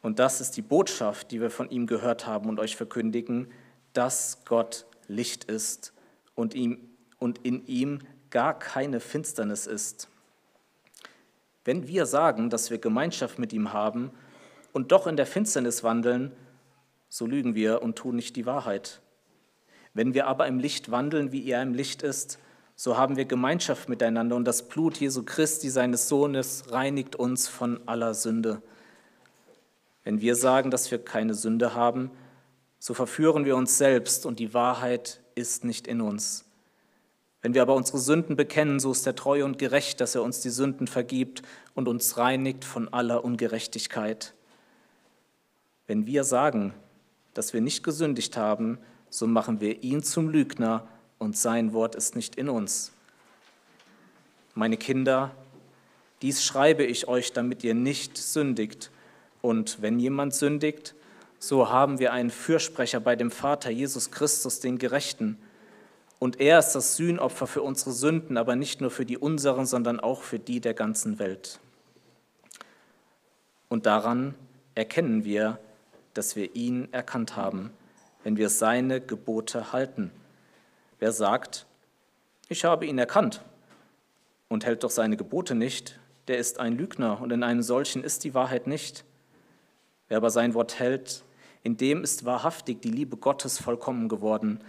[0.02, 3.50] Und das ist die Botschaft, die wir von ihm gehört haben und euch verkündigen,
[3.92, 5.92] dass Gott Licht ist
[6.34, 6.78] und, ihm,
[7.18, 10.08] und in ihm gar keine Finsternis ist.
[11.64, 14.10] Wenn wir sagen, dass wir Gemeinschaft mit ihm haben
[14.72, 16.32] und doch in der Finsternis wandeln,
[17.08, 19.00] so lügen wir und tun nicht die Wahrheit.
[19.92, 22.38] Wenn wir aber im Licht wandeln, wie er im Licht ist,
[22.82, 27.78] so haben wir Gemeinschaft miteinander und das Blut Jesu Christi, seines Sohnes, reinigt uns von
[27.84, 28.62] aller Sünde.
[30.02, 32.10] Wenn wir sagen, dass wir keine Sünde haben,
[32.78, 36.46] so verführen wir uns selbst und die Wahrheit ist nicht in uns.
[37.42, 40.40] Wenn wir aber unsere Sünden bekennen, so ist er treu und gerecht, dass er uns
[40.40, 41.42] die Sünden vergibt
[41.74, 44.32] und uns reinigt von aller Ungerechtigkeit.
[45.86, 46.72] Wenn wir sagen,
[47.34, 48.78] dass wir nicht gesündigt haben,
[49.10, 50.88] so machen wir ihn zum Lügner
[51.20, 52.90] und sein Wort ist nicht in uns.
[54.54, 55.30] Meine Kinder,
[56.22, 58.90] dies schreibe ich euch, damit ihr nicht sündigt.
[59.42, 60.94] Und wenn jemand sündigt,
[61.38, 65.38] so haben wir einen Fürsprecher bei dem Vater, Jesus Christus, den Gerechten.
[66.18, 70.00] Und er ist das Sühnopfer für unsere Sünden, aber nicht nur für die unseren, sondern
[70.00, 71.60] auch für die der ganzen Welt.
[73.68, 74.34] Und daran
[74.74, 75.58] erkennen wir,
[76.14, 77.70] dass wir ihn erkannt haben,
[78.24, 80.10] wenn wir seine Gebote halten.
[81.00, 81.66] Wer sagt,
[82.50, 83.42] ich habe ihn erkannt
[84.48, 88.22] und hält doch seine Gebote nicht, der ist ein Lügner und in einem solchen ist
[88.22, 89.04] die Wahrheit nicht.
[90.08, 91.24] Wer aber sein Wort hält,
[91.62, 94.62] in dem ist wahrhaftig die Liebe Gottes vollkommen geworden.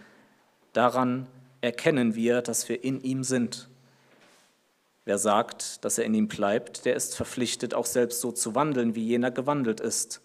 [0.71, 1.27] Daran
[1.59, 3.67] erkennen wir, dass wir in ihm sind.
[5.03, 8.95] Wer sagt, dass er in ihm bleibt, der ist verpflichtet, auch selbst so zu wandeln,
[8.95, 10.21] wie jener gewandelt ist.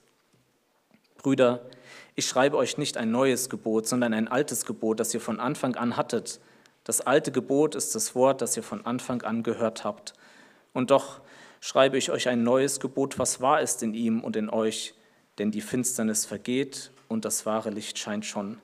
[1.18, 1.68] Brüder,
[2.16, 5.76] ich schreibe euch nicht ein neues Gebot, sondern ein altes Gebot, das ihr von Anfang
[5.76, 6.40] an hattet.
[6.83, 10.14] Das alte Gebot ist das Wort, das ihr von Anfang an gehört habt.
[10.72, 11.20] Und doch
[11.61, 14.94] schreibe ich euch ein neues Gebot, was wahr ist in ihm und in euch,
[15.38, 18.59] denn die Finsternis vergeht und das wahre Licht scheint schon.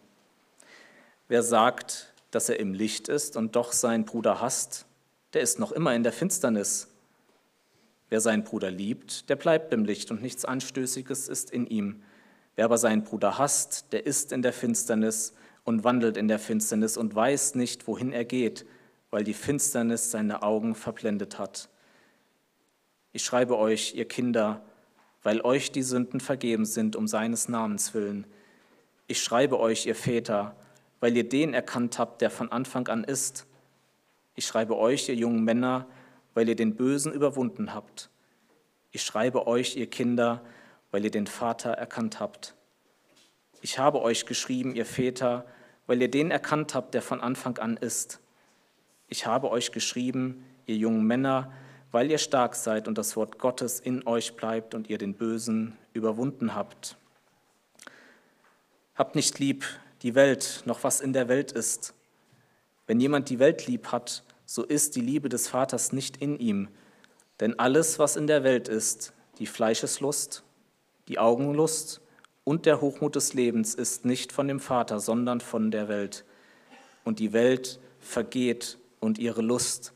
[1.29, 4.87] Wer sagt, dass er im Licht ist und doch seinen Bruder hasst,
[5.35, 6.88] der ist noch immer in der Finsternis.
[8.09, 12.03] Wer seinen Bruder liebt, der bleibt im Licht und nichts Anstößiges ist in ihm.
[12.57, 15.35] Wer aber seinen Bruder hasst, der ist in der Finsternis
[15.65, 18.67] und wandelt in der Finsternis und weiß nicht, wohin er geht,
[19.11, 21.69] weil die Finsternis seine Augen verblendet hat.
[23.12, 24.62] Ich schreibe euch, ihr Kinder,
[25.23, 28.27] weil euch die Sünden vergeben sind um seines Namens willen.
[29.07, 30.57] Ich schreibe euch, ihr Väter,
[31.01, 33.47] weil ihr den erkannt habt, der von Anfang an ist.
[34.35, 35.87] Ich schreibe euch, ihr jungen Männer,
[36.35, 38.09] weil ihr den Bösen überwunden habt.
[38.91, 40.43] Ich schreibe euch, ihr Kinder,
[41.05, 42.55] ihr den Vater erkannt habt.
[43.62, 45.46] Ich habe euch geschrieben, ihr Väter,
[45.87, 48.20] weil ihr den erkannt habt, der von Anfang an ist.
[49.09, 51.52] Ich habe euch geschrieben, ihr jungen Männer,
[51.90, 55.76] weil ihr stark seid und das Wort Gottes in euch bleibt und ihr den Bösen
[55.92, 56.96] überwunden habt.
[58.94, 59.64] Habt nicht lieb
[60.02, 61.94] die Welt, noch was in der Welt ist.
[62.87, 66.68] Wenn jemand die Welt lieb hat, so ist die Liebe des Vaters nicht in ihm.
[67.40, 70.42] Denn alles, was in der Welt ist, die Fleischeslust,
[71.09, 72.01] die Augenlust
[72.45, 76.25] und der Hochmut des Lebens, ist nicht von dem Vater, sondern von der Welt.
[77.05, 79.93] Und die Welt vergeht und ihre Lust.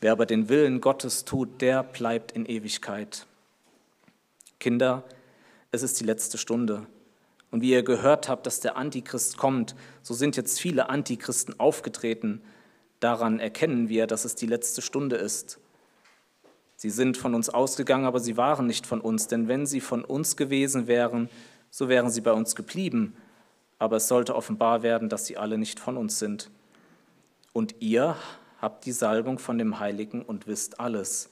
[0.00, 3.26] Wer aber den Willen Gottes tut, der bleibt in Ewigkeit.
[4.58, 5.04] Kinder,
[5.70, 6.86] es ist die letzte Stunde.
[7.50, 12.40] Und wie ihr gehört habt, dass der Antichrist kommt, so sind jetzt viele Antichristen aufgetreten.
[12.98, 15.58] Daran erkennen wir, dass es die letzte Stunde ist.
[16.76, 20.04] Sie sind von uns ausgegangen, aber sie waren nicht von uns, denn wenn sie von
[20.04, 21.28] uns gewesen wären,
[21.70, 23.14] so wären sie bei uns geblieben.
[23.78, 26.50] Aber es sollte offenbar werden, dass sie alle nicht von uns sind.
[27.52, 28.16] Und ihr
[28.60, 31.30] habt die Salbung von dem Heiligen und wisst alles.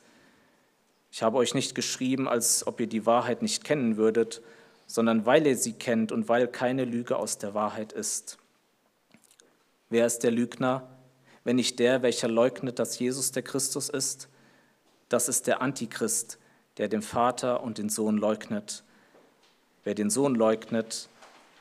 [1.13, 4.43] Ich habe euch nicht geschrieben, als ob ihr die Wahrheit nicht kennen würdet,
[4.87, 8.39] sondern weil ihr sie kennt und weil keine Lüge aus der Wahrheit ist.
[9.89, 10.89] Wer ist der Lügner,
[11.45, 14.29] wenn nicht der, welcher leugnet, dass Jesus der Christus ist?
[15.11, 16.39] Das ist der Antichrist,
[16.79, 18.83] der den Vater und den Sohn leugnet.
[19.85, 21.11] Wer den Sohn leugnet,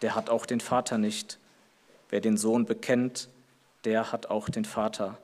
[0.02, 1.38] der hat auch den Vater nicht.
[2.10, 3.28] Wer den Sohn bekennt,
[3.84, 5.18] der hat auch den Vater.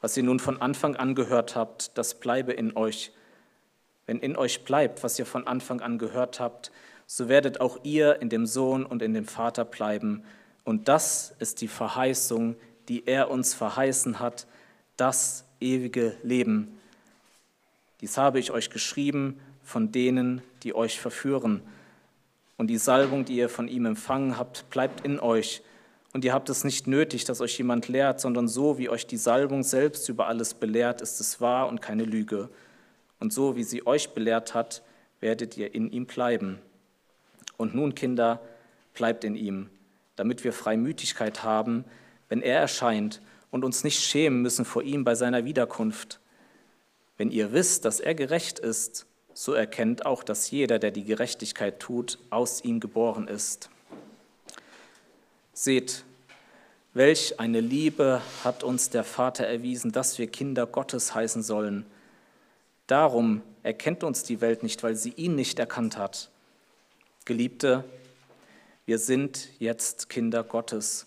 [0.00, 3.12] Was ihr nun von Anfang an gehört habt, das bleibe in euch
[4.10, 6.72] wenn in euch bleibt, was ihr von Anfang an gehört habt,
[7.06, 10.24] so werdet auch ihr in dem Sohn und in dem Vater bleiben.
[10.64, 12.56] Und das ist die Verheißung,
[12.88, 14.48] die er uns verheißen hat,
[14.96, 16.78] das ewige Leben.
[18.00, 21.62] Dies habe ich euch geschrieben von denen, die euch verführen.
[22.56, 25.62] Und die Salbung, die ihr von ihm empfangen habt, bleibt in euch.
[26.12, 29.16] Und ihr habt es nicht nötig, dass euch jemand lehrt, sondern so, wie euch die
[29.16, 32.50] Salbung selbst über alles belehrt, ist es wahr und keine Lüge
[33.20, 34.82] und so wie sie euch belehrt hat,
[35.20, 36.58] werdet ihr in ihm bleiben.
[37.56, 38.40] Und nun, Kinder,
[38.94, 39.68] bleibt in ihm,
[40.16, 41.84] damit wir Freimütigkeit haben,
[42.28, 43.20] wenn er erscheint
[43.50, 46.20] und uns nicht schämen müssen vor ihm bei seiner Wiederkunft.
[47.16, 51.80] Wenn ihr wisst, dass er gerecht ist, so erkennt auch, dass jeder, der die Gerechtigkeit
[51.80, 53.70] tut, aus ihm geboren ist.
[55.52, 56.04] Seht,
[56.92, 61.86] welch eine Liebe hat uns der Vater erwiesen, dass wir Kinder Gottes heißen sollen.
[62.86, 66.30] Darum erkennt uns die Welt nicht, weil sie ihn nicht erkannt hat.
[67.24, 67.84] Geliebte,
[68.86, 71.06] wir sind jetzt Kinder Gottes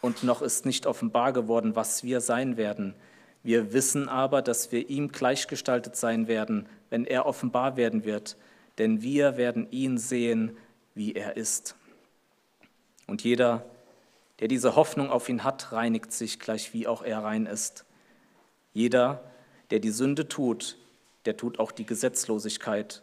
[0.00, 2.94] und noch ist nicht offenbar geworden, was wir sein werden.
[3.42, 8.36] Wir wissen aber, dass wir ihm gleichgestaltet sein werden, wenn er offenbar werden wird,
[8.78, 10.56] denn wir werden ihn sehen,
[10.94, 11.76] wie er ist.
[13.06, 13.64] Und jeder,
[14.40, 17.84] der diese Hoffnung auf ihn hat, reinigt sich gleich wie auch er rein ist.
[18.72, 19.24] Jeder,
[19.70, 20.78] der die Sünde tut,
[21.24, 23.02] der tut auch die Gesetzlosigkeit.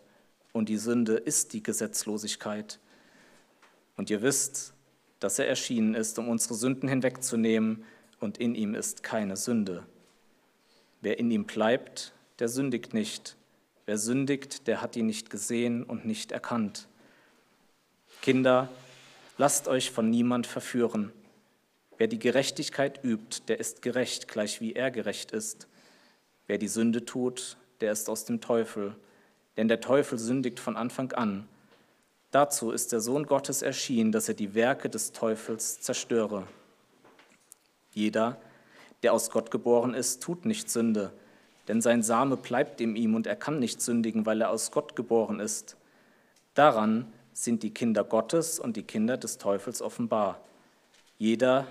[0.53, 2.79] Und die Sünde ist die Gesetzlosigkeit.
[3.95, 4.73] Und ihr wisst,
[5.19, 7.83] dass er erschienen ist, um unsere Sünden hinwegzunehmen,
[8.19, 9.85] und in ihm ist keine Sünde.
[11.01, 13.35] Wer in ihm bleibt, der sündigt nicht.
[13.85, 16.87] Wer sündigt, der hat ihn nicht gesehen und nicht erkannt.
[18.21, 18.69] Kinder,
[19.37, 21.11] lasst euch von niemand verführen.
[21.97, 25.67] Wer die Gerechtigkeit übt, der ist gerecht, gleich wie er gerecht ist.
[26.47, 28.95] Wer die Sünde tut, der ist aus dem Teufel,
[29.55, 31.47] denn der Teufel sündigt von Anfang an.
[32.31, 36.47] Dazu ist der Sohn Gottes erschienen, dass er die Werke des Teufels zerstöre.
[37.93, 38.37] Jeder,
[39.01, 41.13] der aus Gott geboren ist, tut nicht Sünde,
[41.67, 44.95] denn sein Same bleibt in ihm und er kann nicht sündigen, weil er aus Gott
[44.95, 45.77] geboren ist.
[46.53, 50.41] Daran sind die Kinder Gottes und die Kinder des Teufels offenbar.
[51.17, 51.67] Jeder,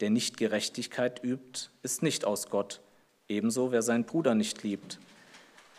[0.00, 2.80] der nicht Gerechtigkeit übt, ist nicht aus Gott,
[3.28, 4.98] ebenso wer seinen Bruder nicht liebt.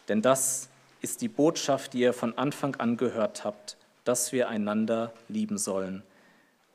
[0.07, 0.69] Denn das
[1.01, 6.03] ist die Botschaft, die ihr von Anfang an gehört habt, dass wir einander lieben sollen.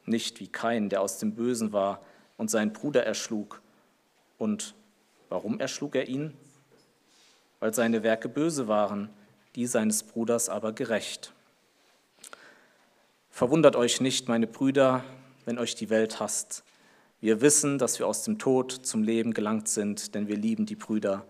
[0.05, 2.03] Nicht wie Kain, der aus dem Bösen war
[2.37, 3.62] und seinen Bruder erschlug.
[4.37, 4.74] Und
[5.28, 6.35] warum erschlug er ihn?
[7.61, 9.09] Weil seine Werke böse waren,
[9.55, 11.33] die seines Bruders aber gerecht.
[13.31, 15.05] Verwundert euch nicht, meine Brüder,
[15.45, 16.64] wenn euch die Welt hasst.
[17.20, 20.76] Wir wissen, dass wir aus dem Tod zum Leben gelangt sind, denn wir lieben die
[20.76, 21.26] Brüder.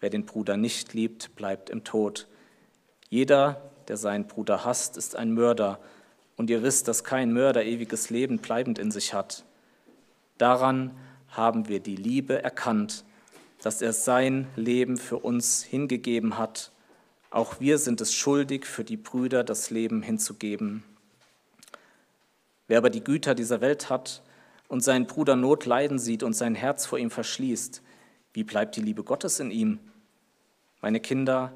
[0.00, 2.26] Wer den Bruder nicht liebt, bleibt im Tod.
[3.08, 5.78] Jeder, der seinen Bruder hasst, ist ein Mörder,
[6.36, 9.44] und ihr wisst, dass kein Mörder ewiges Leben bleibend in sich hat.
[10.38, 10.90] Daran
[11.28, 13.04] haben wir die Liebe erkannt,
[13.62, 16.72] dass er sein Leben für uns hingegeben hat.
[17.30, 20.82] Auch wir sind es schuldig, für die Brüder das Leben hinzugeben.
[22.66, 24.22] Wer aber die Güter dieser Welt hat
[24.68, 27.82] und seinen Bruder Not leiden sieht und sein Herz vor ihm verschließt,
[28.32, 29.78] wie bleibt die Liebe Gottes in ihm?
[30.80, 31.52] Meine Kinder,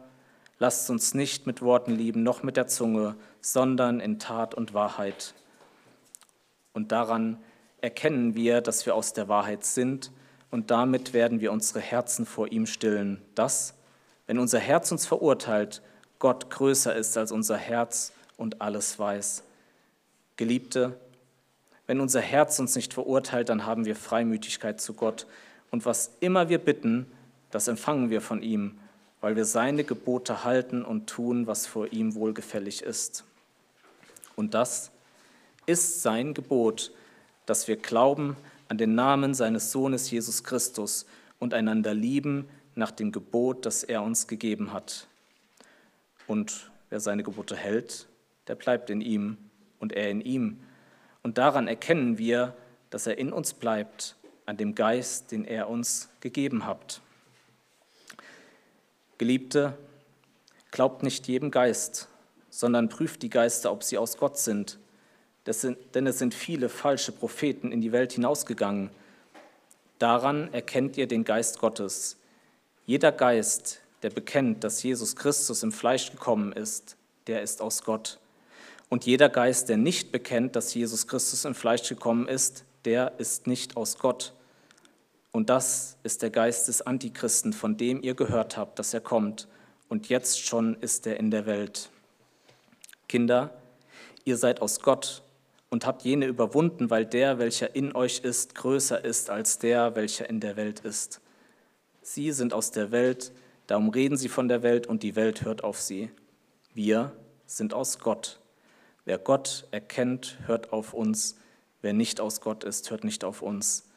[0.58, 5.34] lasst uns nicht mit Worten lieben, noch mit der Zunge, sondern in Tat und Wahrheit.
[6.72, 7.38] Und daran
[7.80, 10.10] erkennen wir, dass wir aus der Wahrheit sind,
[10.50, 13.74] und damit werden wir unsere Herzen vor ihm stillen, dass,
[14.26, 15.82] wenn unser Herz uns verurteilt,
[16.18, 19.42] Gott größer ist als unser Herz und alles weiß.
[20.36, 20.98] Geliebte,
[21.86, 25.26] wenn unser Herz uns nicht verurteilt, dann haben wir Freimütigkeit zu Gott.
[25.70, 27.06] Und was immer wir bitten,
[27.50, 28.78] das empfangen wir von ihm,
[29.20, 33.24] weil wir seine Gebote halten und tun, was vor ihm wohlgefällig ist.
[34.34, 34.90] Und das
[35.66, 36.92] ist sein Gebot,
[37.46, 38.36] dass wir glauben
[38.68, 41.06] an den Namen seines Sohnes Jesus Christus
[41.38, 45.06] und einander lieben nach dem Gebot, das er uns gegeben hat.
[46.26, 48.06] Und wer seine Gebote hält,
[48.48, 49.38] der bleibt in ihm
[49.78, 50.58] und er in ihm.
[51.22, 52.54] Und daran erkennen wir,
[52.90, 57.00] dass er in uns bleibt, an dem Geist, den er uns gegeben hat.
[59.18, 59.76] Geliebte,
[60.70, 62.08] glaubt nicht jedem Geist,
[62.50, 64.78] sondern prüft die Geister, ob sie aus Gott sind.
[65.48, 68.90] Sind, denn es sind viele falsche Propheten in die Welt hinausgegangen.
[69.98, 72.16] Daran erkennt ihr den Geist Gottes.
[72.84, 76.96] Jeder Geist, der bekennt, dass Jesus Christus im Fleisch gekommen ist,
[77.26, 78.18] der ist aus Gott.
[78.88, 83.46] Und jeder Geist, der nicht bekennt, dass Jesus Christus im Fleisch gekommen ist, der ist
[83.46, 84.32] nicht aus Gott.
[85.36, 89.48] Und das ist der Geist des Antichristen, von dem ihr gehört habt, dass er kommt.
[89.86, 91.90] Und jetzt schon ist er in der Welt.
[93.06, 93.50] Kinder,
[94.24, 95.22] ihr seid aus Gott
[95.68, 100.26] und habt jene überwunden, weil der, welcher in euch ist, größer ist als der, welcher
[100.30, 101.20] in der Welt ist.
[102.00, 103.30] Sie sind aus der Welt,
[103.66, 106.10] darum reden sie von der Welt und die Welt hört auf sie.
[106.72, 107.12] Wir
[107.44, 108.40] sind aus Gott.
[109.04, 111.36] Wer Gott erkennt, hört auf uns.
[111.82, 113.90] Wer nicht aus Gott ist, hört nicht auf uns.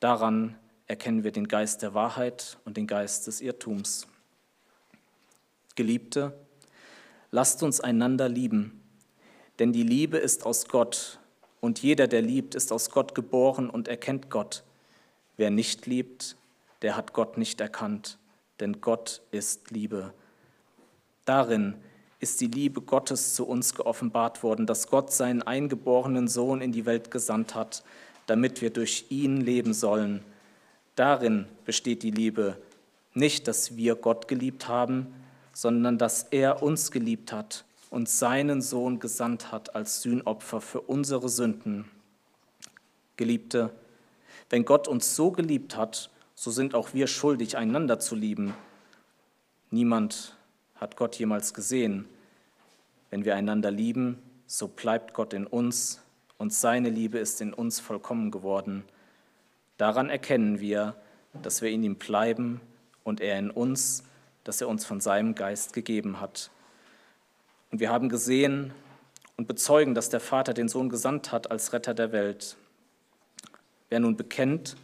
[0.00, 0.56] Daran
[0.90, 4.08] erkennen wir den Geist der Wahrheit und den Geist des Irrtums.
[5.76, 6.36] Geliebte,
[7.30, 8.82] lasst uns einander lieben,
[9.60, 11.20] denn die Liebe ist aus Gott
[11.60, 14.64] und jeder, der liebt, ist aus Gott geboren und erkennt Gott.
[15.36, 16.34] Wer nicht liebt,
[16.82, 18.18] der hat Gott nicht erkannt,
[18.58, 20.12] denn Gott ist Liebe.
[21.24, 21.76] Darin
[22.18, 26.84] ist die Liebe Gottes zu uns geoffenbart worden, dass Gott seinen eingeborenen Sohn in die
[26.84, 27.84] Welt gesandt hat,
[28.26, 30.24] damit wir durch ihn leben sollen.
[31.00, 32.58] Darin besteht die Liebe,
[33.14, 35.06] nicht, dass wir Gott geliebt haben,
[35.54, 41.30] sondern dass er uns geliebt hat und seinen Sohn gesandt hat als Sühnopfer für unsere
[41.30, 41.86] Sünden.
[43.16, 43.70] Geliebte,
[44.50, 48.52] wenn Gott uns so geliebt hat, so sind auch wir schuldig, einander zu lieben.
[49.70, 50.36] Niemand
[50.74, 52.04] hat Gott jemals gesehen.
[53.08, 56.02] Wenn wir einander lieben, so bleibt Gott in uns
[56.36, 58.84] und seine Liebe ist in uns vollkommen geworden.
[59.80, 60.94] Daran erkennen wir,
[61.42, 62.60] dass wir in ihm bleiben
[63.02, 64.04] und er in uns,
[64.44, 66.50] dass er uns von seinem Geist gegeben hat.
[67.70, 68.74] Und wir haben gesehen
[69.38, 72.58] und bezeugen, dass der Vater den Sohn gesandt hat als Retter der Welt.
[73.88, 74.76] Wer nun bekennt,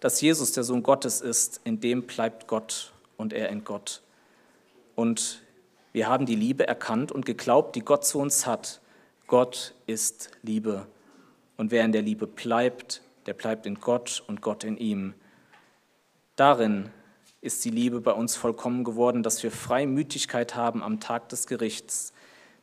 [0.00, 4.02] dass Jesus der Sohn Gottes ist, in dem bleibt Gott und er in Gott.
[4.96, 5.40] Und
[5.92, 8.80] wir haben die Liebe erkannt und geglaubt, die Gott zu uns hat.
[9.28, 10.88] Gott ist Liebe.
[11.56, 15.14] Und wer in der Liebe bleibt, der bleibt in Gott und Gott in ihm.
[16.36, 16.90] Darin
[17.40, 22.12] ist die Liebe bei uns vollkommen geworden, dass wir Freimütigkeit haben am Tag des Gerichts.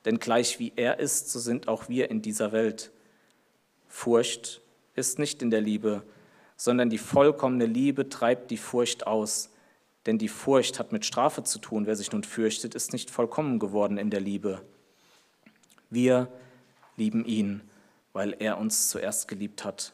[0.06, 2.92] Denn gleich wie er ist, so sind auch wir in dieser Welt.
[3.88, 4.62] Furcht
[4.96, 6.04] ist nicht in der Liebe,
[6.56, 9.52] sondern die vollkommene Liebe treibt die Furcht aus.
[10.06, 11.86] Denn die Furcht hat mit Strafe zu tun.
[11.86, 14.62] Wer sich nun fürchtet, ist nicht vollkommen geworden in der Liebe.
[15.90, 16.30] Wir
[16.96, 17.62] lieben ihn,
[18.14, 19.94] weil er uns zuerst geliebt hat.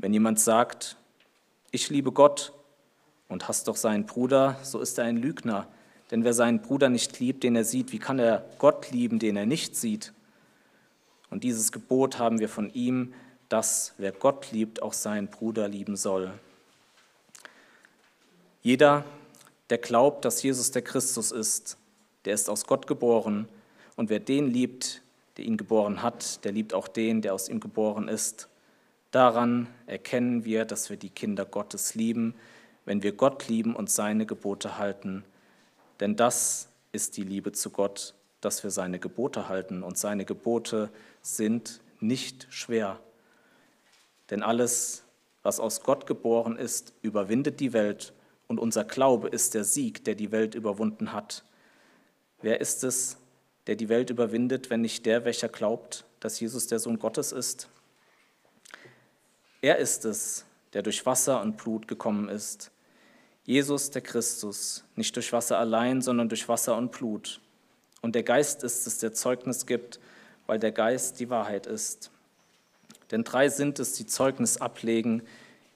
[0.00, 0.96] Wenn jemand sagt,
[1.70, 2.54] ich liebe Gott
[3.28, 5.68] und hasst doch seinen Bruder, so ist er ein Lügner.
[6.10, 9.36] Denn wer seinen Bruder nicht liebt, den er sieht, wie kann er Gott lieben, den
[9.36, 10.14] er nicht sieht?
[11.28, 13.12] Und dieses Gebot haben wir von ihm,
[13.50, 16.32] dass wer Gott liebt, auch seinen Bruder lieben soll.
[18.62, 19.04] Jeder,
[19.68, 21.76] der glaubt, dass Jesus der Christus ist,
[22.24, 23.48] der ist aus Gott geboren,
[23.96, 25.02] und wer den liebt,
[25.36, 28.48] der ihn geboren hat, der liebt auch den, der aus ihm geboren ist.
[29.10, 32.34] Daran erkennen wir, dass wir die Kinder Gottes lieben,
[32.84, 35.24] wenn wir Gott lieben und seine Gebote halten.
[35.98, 39.82] Denn das ist die Liebe zu Gott, dass wir seine Gebote halten.
[39.82, 40.90] Und seine Gebote
[41.22, 43.00] sind nicht schwer.
[44.30, 45.04] Denn alles,
[45.42, 48.12] was aus Gott geboren ist, überwindet die Welt.
[48.46, 51.44] Und unser Glaube ist der Sieg, der die Welt überwunden hat.
[52.42, 53.18] Wer ist es,
[53.66, 57.68] der die Welt überwindet, wenn nicht der, welcher glaubt, dass Jesus der Sohn Gottes ist?
[59.62, 62.70] Er ist es, der durch Wasser und Blut gekommen ist.
[63.44, 67.40] Jesus, der Christus, nicht durch Wasser allein, sondern durch Wasser und Blut.
[68.00, 70.00] Und der Geist ist es, der Zeugnis gibt,
[70.46, 72.10] weil der Geist die Wahrheit ist.
[73.10, 75.22] Denn drei sind es, die Zeugnis ablegen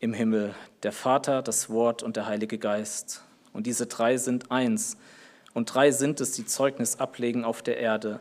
[0.01, 3.23] im Himmel, der Vater, das Wort und der Heilige Geist.
[3.53, 4.97] Und diese drei sind eins.
[5.53, 8.21] Und drei sind es, die Zeugnis ablegen auf der Erde,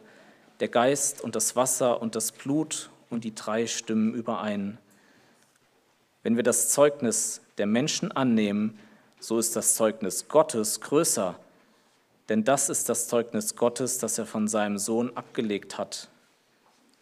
[0.60, 4.80] der Geist und das Wasser und das Blut, und die drei stimmen überein.
[6.24, 8.80] Wenn wir das Zeugnis der Menschen annehmen,
[9.20, 11.38] so ist das Zeugnis Gottes größer,
[12.30, 16.10] denn das ist das Zeugnis Gottes, das er von seinem Sohn abgelegt hat.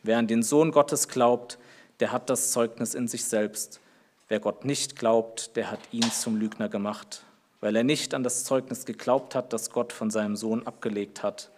[0.03, 1.59] Wer an den Sohn Gottes glaubt,
[1.99, 3.79] der hat das Zeugnis in sich selbst.
[4.27, 7.23] Wer Gott nicht glaubt, der hat ihn zum Lügner gemacht,
[7.59, 11.51] weil er nicht an das Zeugnis geglaubt hat, das Gott von seinem Sohn abgelegt hat.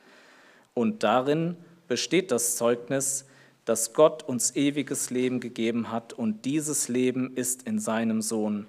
[0.73, 1.55] Und darin
[1.87, 3.25] besteht das Zeugnis,
[3.65, 8.67] dass Gott uns ewiges Leben gegeben hat und dieses Leben ist in seinem Sohn.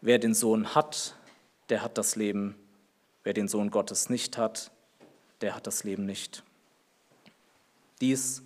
[0.00, 1.16] Wer den Sohn hat,
[1.68, 2.54] der hat das Leben.
[3.24, 4.70] Wer den Sohn Gottes nicht hat,
[5.40, 6.44] der hat das Leben nicht.
[8.00, 8.42] Dies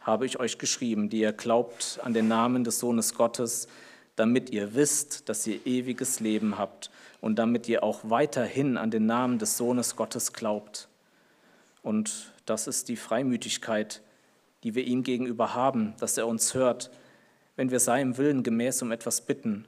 [0.00, 3.68] habe ich euch geschrieben, die ihr glaubt an den Namen des Sohnes Gottes,
[4.16, 6.90] damit ihr wisst, dass ihr ewiges Leben habt
[7.20, 10.88] und damit ihr auch weiterhin an den Namen des Sohnes Gottes glaubt.
[11.82, 14.02] Und das ist die Freimütigkeit,
[14.62, 16.90] die wir ihm gegenüber haben, dass er uns hört,
[17.56, 19.64] wenn wir seinem Willen gemäß um etwas bitten.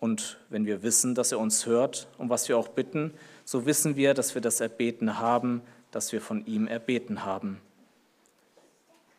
[0.00, 3.12] Und wenn wir wissen, dass er uns hört, um was wir auch bitten,
[3.44, 7.60] so wissen wir, dass wir das Erbeten haben, das wir von ihm erbeten haben.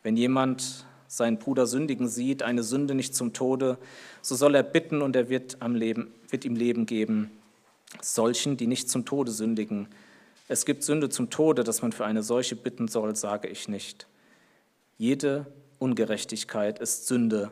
[0.02, 3.78] Wenn jemand seinen Bruder sündigen sieht, eine Sünde nicht zum Tode,
[4.22, 7.30] so soll er bitten und er wird, am Leben, wird ihm Leben geben.
[8.00, 9.88] Solchen, die nicht zum Tode sündigen.
[10.48, 14.06] Es gibt Sünde zum Tode, dass man für eine solche bitten soll, sage ich nicht.
[14.98, 15.46] Jede
[15.78, 17.50] Ungerechtigkeit ist Sünde,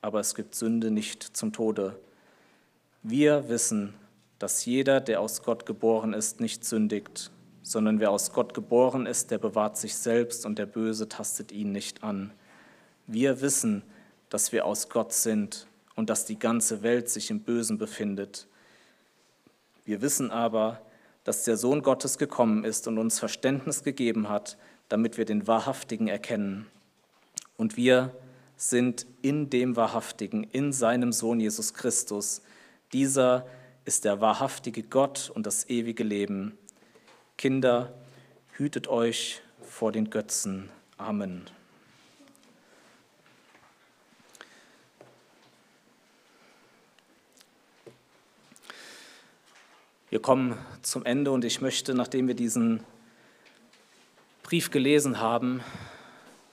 [0.00, 2.00] aber es gibt Sünde nicht zum Tode.
[3.02, 3.94] Wir wissen,
[4.38, 7.30] dass jeder, der aus Gott geboren ist, nicht sündigt,
[7.62, 11.72] sondern wer aus Gott geboren ist, der bewahrt sich selbst und der Böse tastet ihn
[11.72, 12.32] nicht an.
[13.06, 13.82] Wir wissen,
[14.30, 15.66] dass wir aus Gott sind
[15.96, 18.46] und dass die ganze Welt sich im Bösen befindet.
[19.84, 20.80] Wir wissen aber,
[21.24, 24.56] dass der Sohn Gottes gekommen ist und uns Verständnis gegeben hat,
[24.90, 26.66] damit wir den Wahrhaftigen erkennen.
[27.56, 28.14] Und wir
[28.56, 32.42] sind in dem Wahrhaftigen, in seinem Sohn Jesus Christus.
[32.92, 33.46] Dieser
[33.86, 36.58] ist der wahrhaftige Gott und das ewige Leben.
[37.38, 37.94] Kinder,
[38.52, 40.68] hütet euch vor den Götzen.
[40.98, 41.48] Amen.
[50.10, 52.82] Wir kommen zum Ende und ich möchte, nachdem wir diesen
[54.50, 55.62] Brief gelesen haben,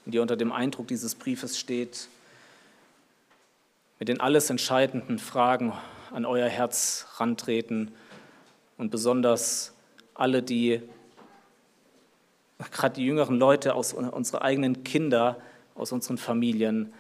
[0.06, 2.10] ihr unter dem Eindruck dieses Briefes steht,
[3.98, 5.74] mit den alles entscheidenden Fragen
[6.12, 7.92] an euer Herz rantreten
[8.78, 9.74] und besonders
[10.14, 10.84] alle, die,
[12.72, 15.42] gerade die jüngeren Leute aus unseren eigenen Kinder,
[15.74, 16.94] aus unseren Familien,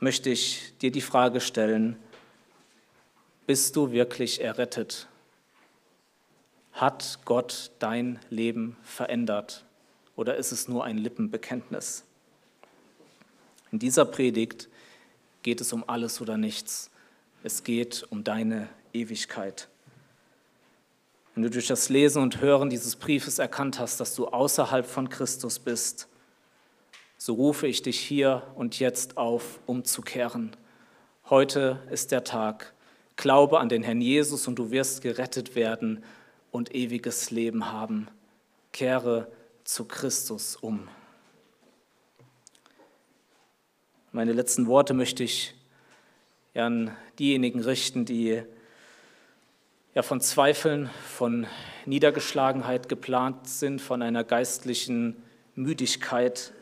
[0.00, 1.96] möchte ich dir die Frage stellen,
[3.46, 5.08] bist du wirklich errettet?
[6.74, 9.64] Hat Gott dein Leben verändert
[10.16, 12.04] oder ist es nur ein Lippenbekenntnis?
[13.72, 14.68] In dieser Predigt
[15.42, 16.90] geht es um alles oder nichts.
[17.42, 19.68] Es geht um deine Ewigkeit.
[21.34, 25.08] Wenn du durch das Lesen und Hören dieses Briefes erkannt hast, dass du außerhalb von
[25.08, 26.08] Christus bist,
[27.18, 30.56] so rufe ich dich hier und jetzt auf, umzukehren.
[31.28, 32.72] Heute ist der Tag.
[33.16, 36.04] Glaube an den Herrn Jesus und du wirst gerettet werden
[36.50, 38.08] und ewiges Leben haben.
[38.72, 39.32] Kehre
[39.64, 40.88] zu Christus um.
[44.12, 45.54] Meine letzten Worte möchte ich
[46.54, 48.42] an diejenigen richten, die
[49.94, 51.46] ja von Zweifeln, von
[51.86, 55.22] Niedergeschlagenheit geplant sind, von einer geistlichen
[55.54, 56.52] Müdigkeit,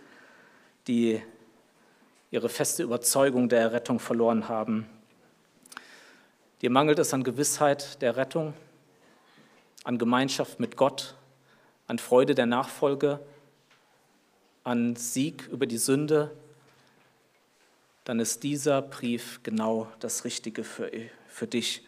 [0.86, 1.20] die
[2.30, 4.86] ihre feste Überzeugung der Errettung verloren haben.
[6.62, 8.54] Dir mangelt es an Gewissheit der Rettung,
[9.84, 11.16] an Gemeinschaft mit Gott,
[11.92, 13.20] an Freude der Nachfolge,
[14.64, 16.30] an Sieg über die Sünde,
[18.04, 20.90] dann ist dieser Brief genau das Richtige für,
[21.28, 21.82] für dich.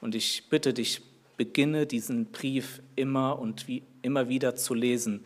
[0.00, 1.00] Und ich bitte dich,
[1.36, 5.24] beginne diesen Brief immer und wie, immer wieder zu lesen.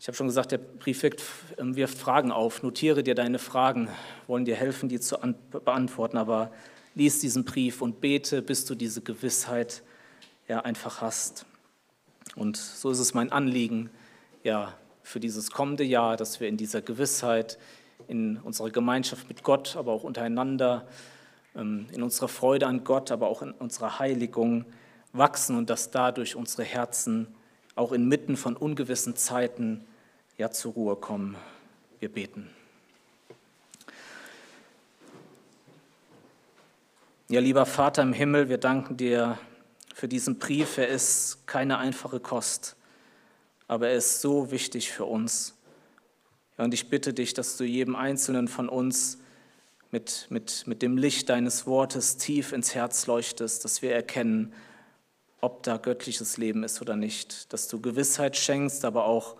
[0.00, 2.64] Ich habe schon gesagt, der Brief wirft Fragen auf.
[2.64, 3.88] Notiere dir deine Fragen,
[4.26, 5.16] wollen dir helfen, die zu
[5.52, 6.16] beantworten.
[6.16, 6.50] Aber
[6.96, 9.84] lies diesen Brief und bete, bis du diese Gewissheit
[10.48, 11.46] ja, einfach hast.
[12.36, 13.90] Und so ist es mein Anliegen,
[14.42, 17.58] ja, für dieses kommende Jahr, dass wir in dieser Gewissheit,
[18.08, 20.86] in unserer Gemeinschaft mit Gott, aber auch untereinander,
[21.54, 24.64] ähm, in unserer Freude an Gott, aber auch in unserer Heiligung
[25.12, 27.26] wachsen und dass dadurch unsere Herzen
[27.74, 29.84] auch inmitten von ungewissen Zeiten
[30.38, 31.36] ja zur Ruhe kommen.
[32.00, 32.48] Wir beten.
[37.28, 39.38] Ja, lieber Vater im Himmel, wir danken dir
[39.94, 40.78] für diesen Brief.
[40.78, 42.76] Er ist keine einfache Kost,
[43.68, 45.54] aber er ist so wichtig für uns.
[46.56, 49.18] Und ich bitte dich, dass du jedem Einzelnen von uns
[49.90, 54.52] mit, mit, mit dem Licht deines Wortes tief ins Herz leuchtest, dass wir erkennen,
[55.40, 59.36] ob da göttliches Leben ist oder nicht, dass du Gewissheit schenkst, aber auch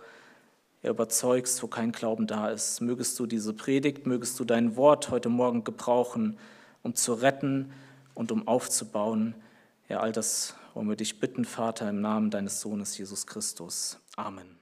[0.83, 2.81] überzeugst, wo kein Glauben da ist.
[2.81, 6.37] Mögest du diese Predigt, mögest du dein Wort heute Morgen gebrauchen,
[6.81, 7.71] um zu retten
[8.13, 9.33] und um aufzubauen.
[9.89, 13.99] Ja, all das wollen wir dich bitten, Vater, im Namen deines Sohnes Jesus Christus.
[14.15, 14.52] Amen.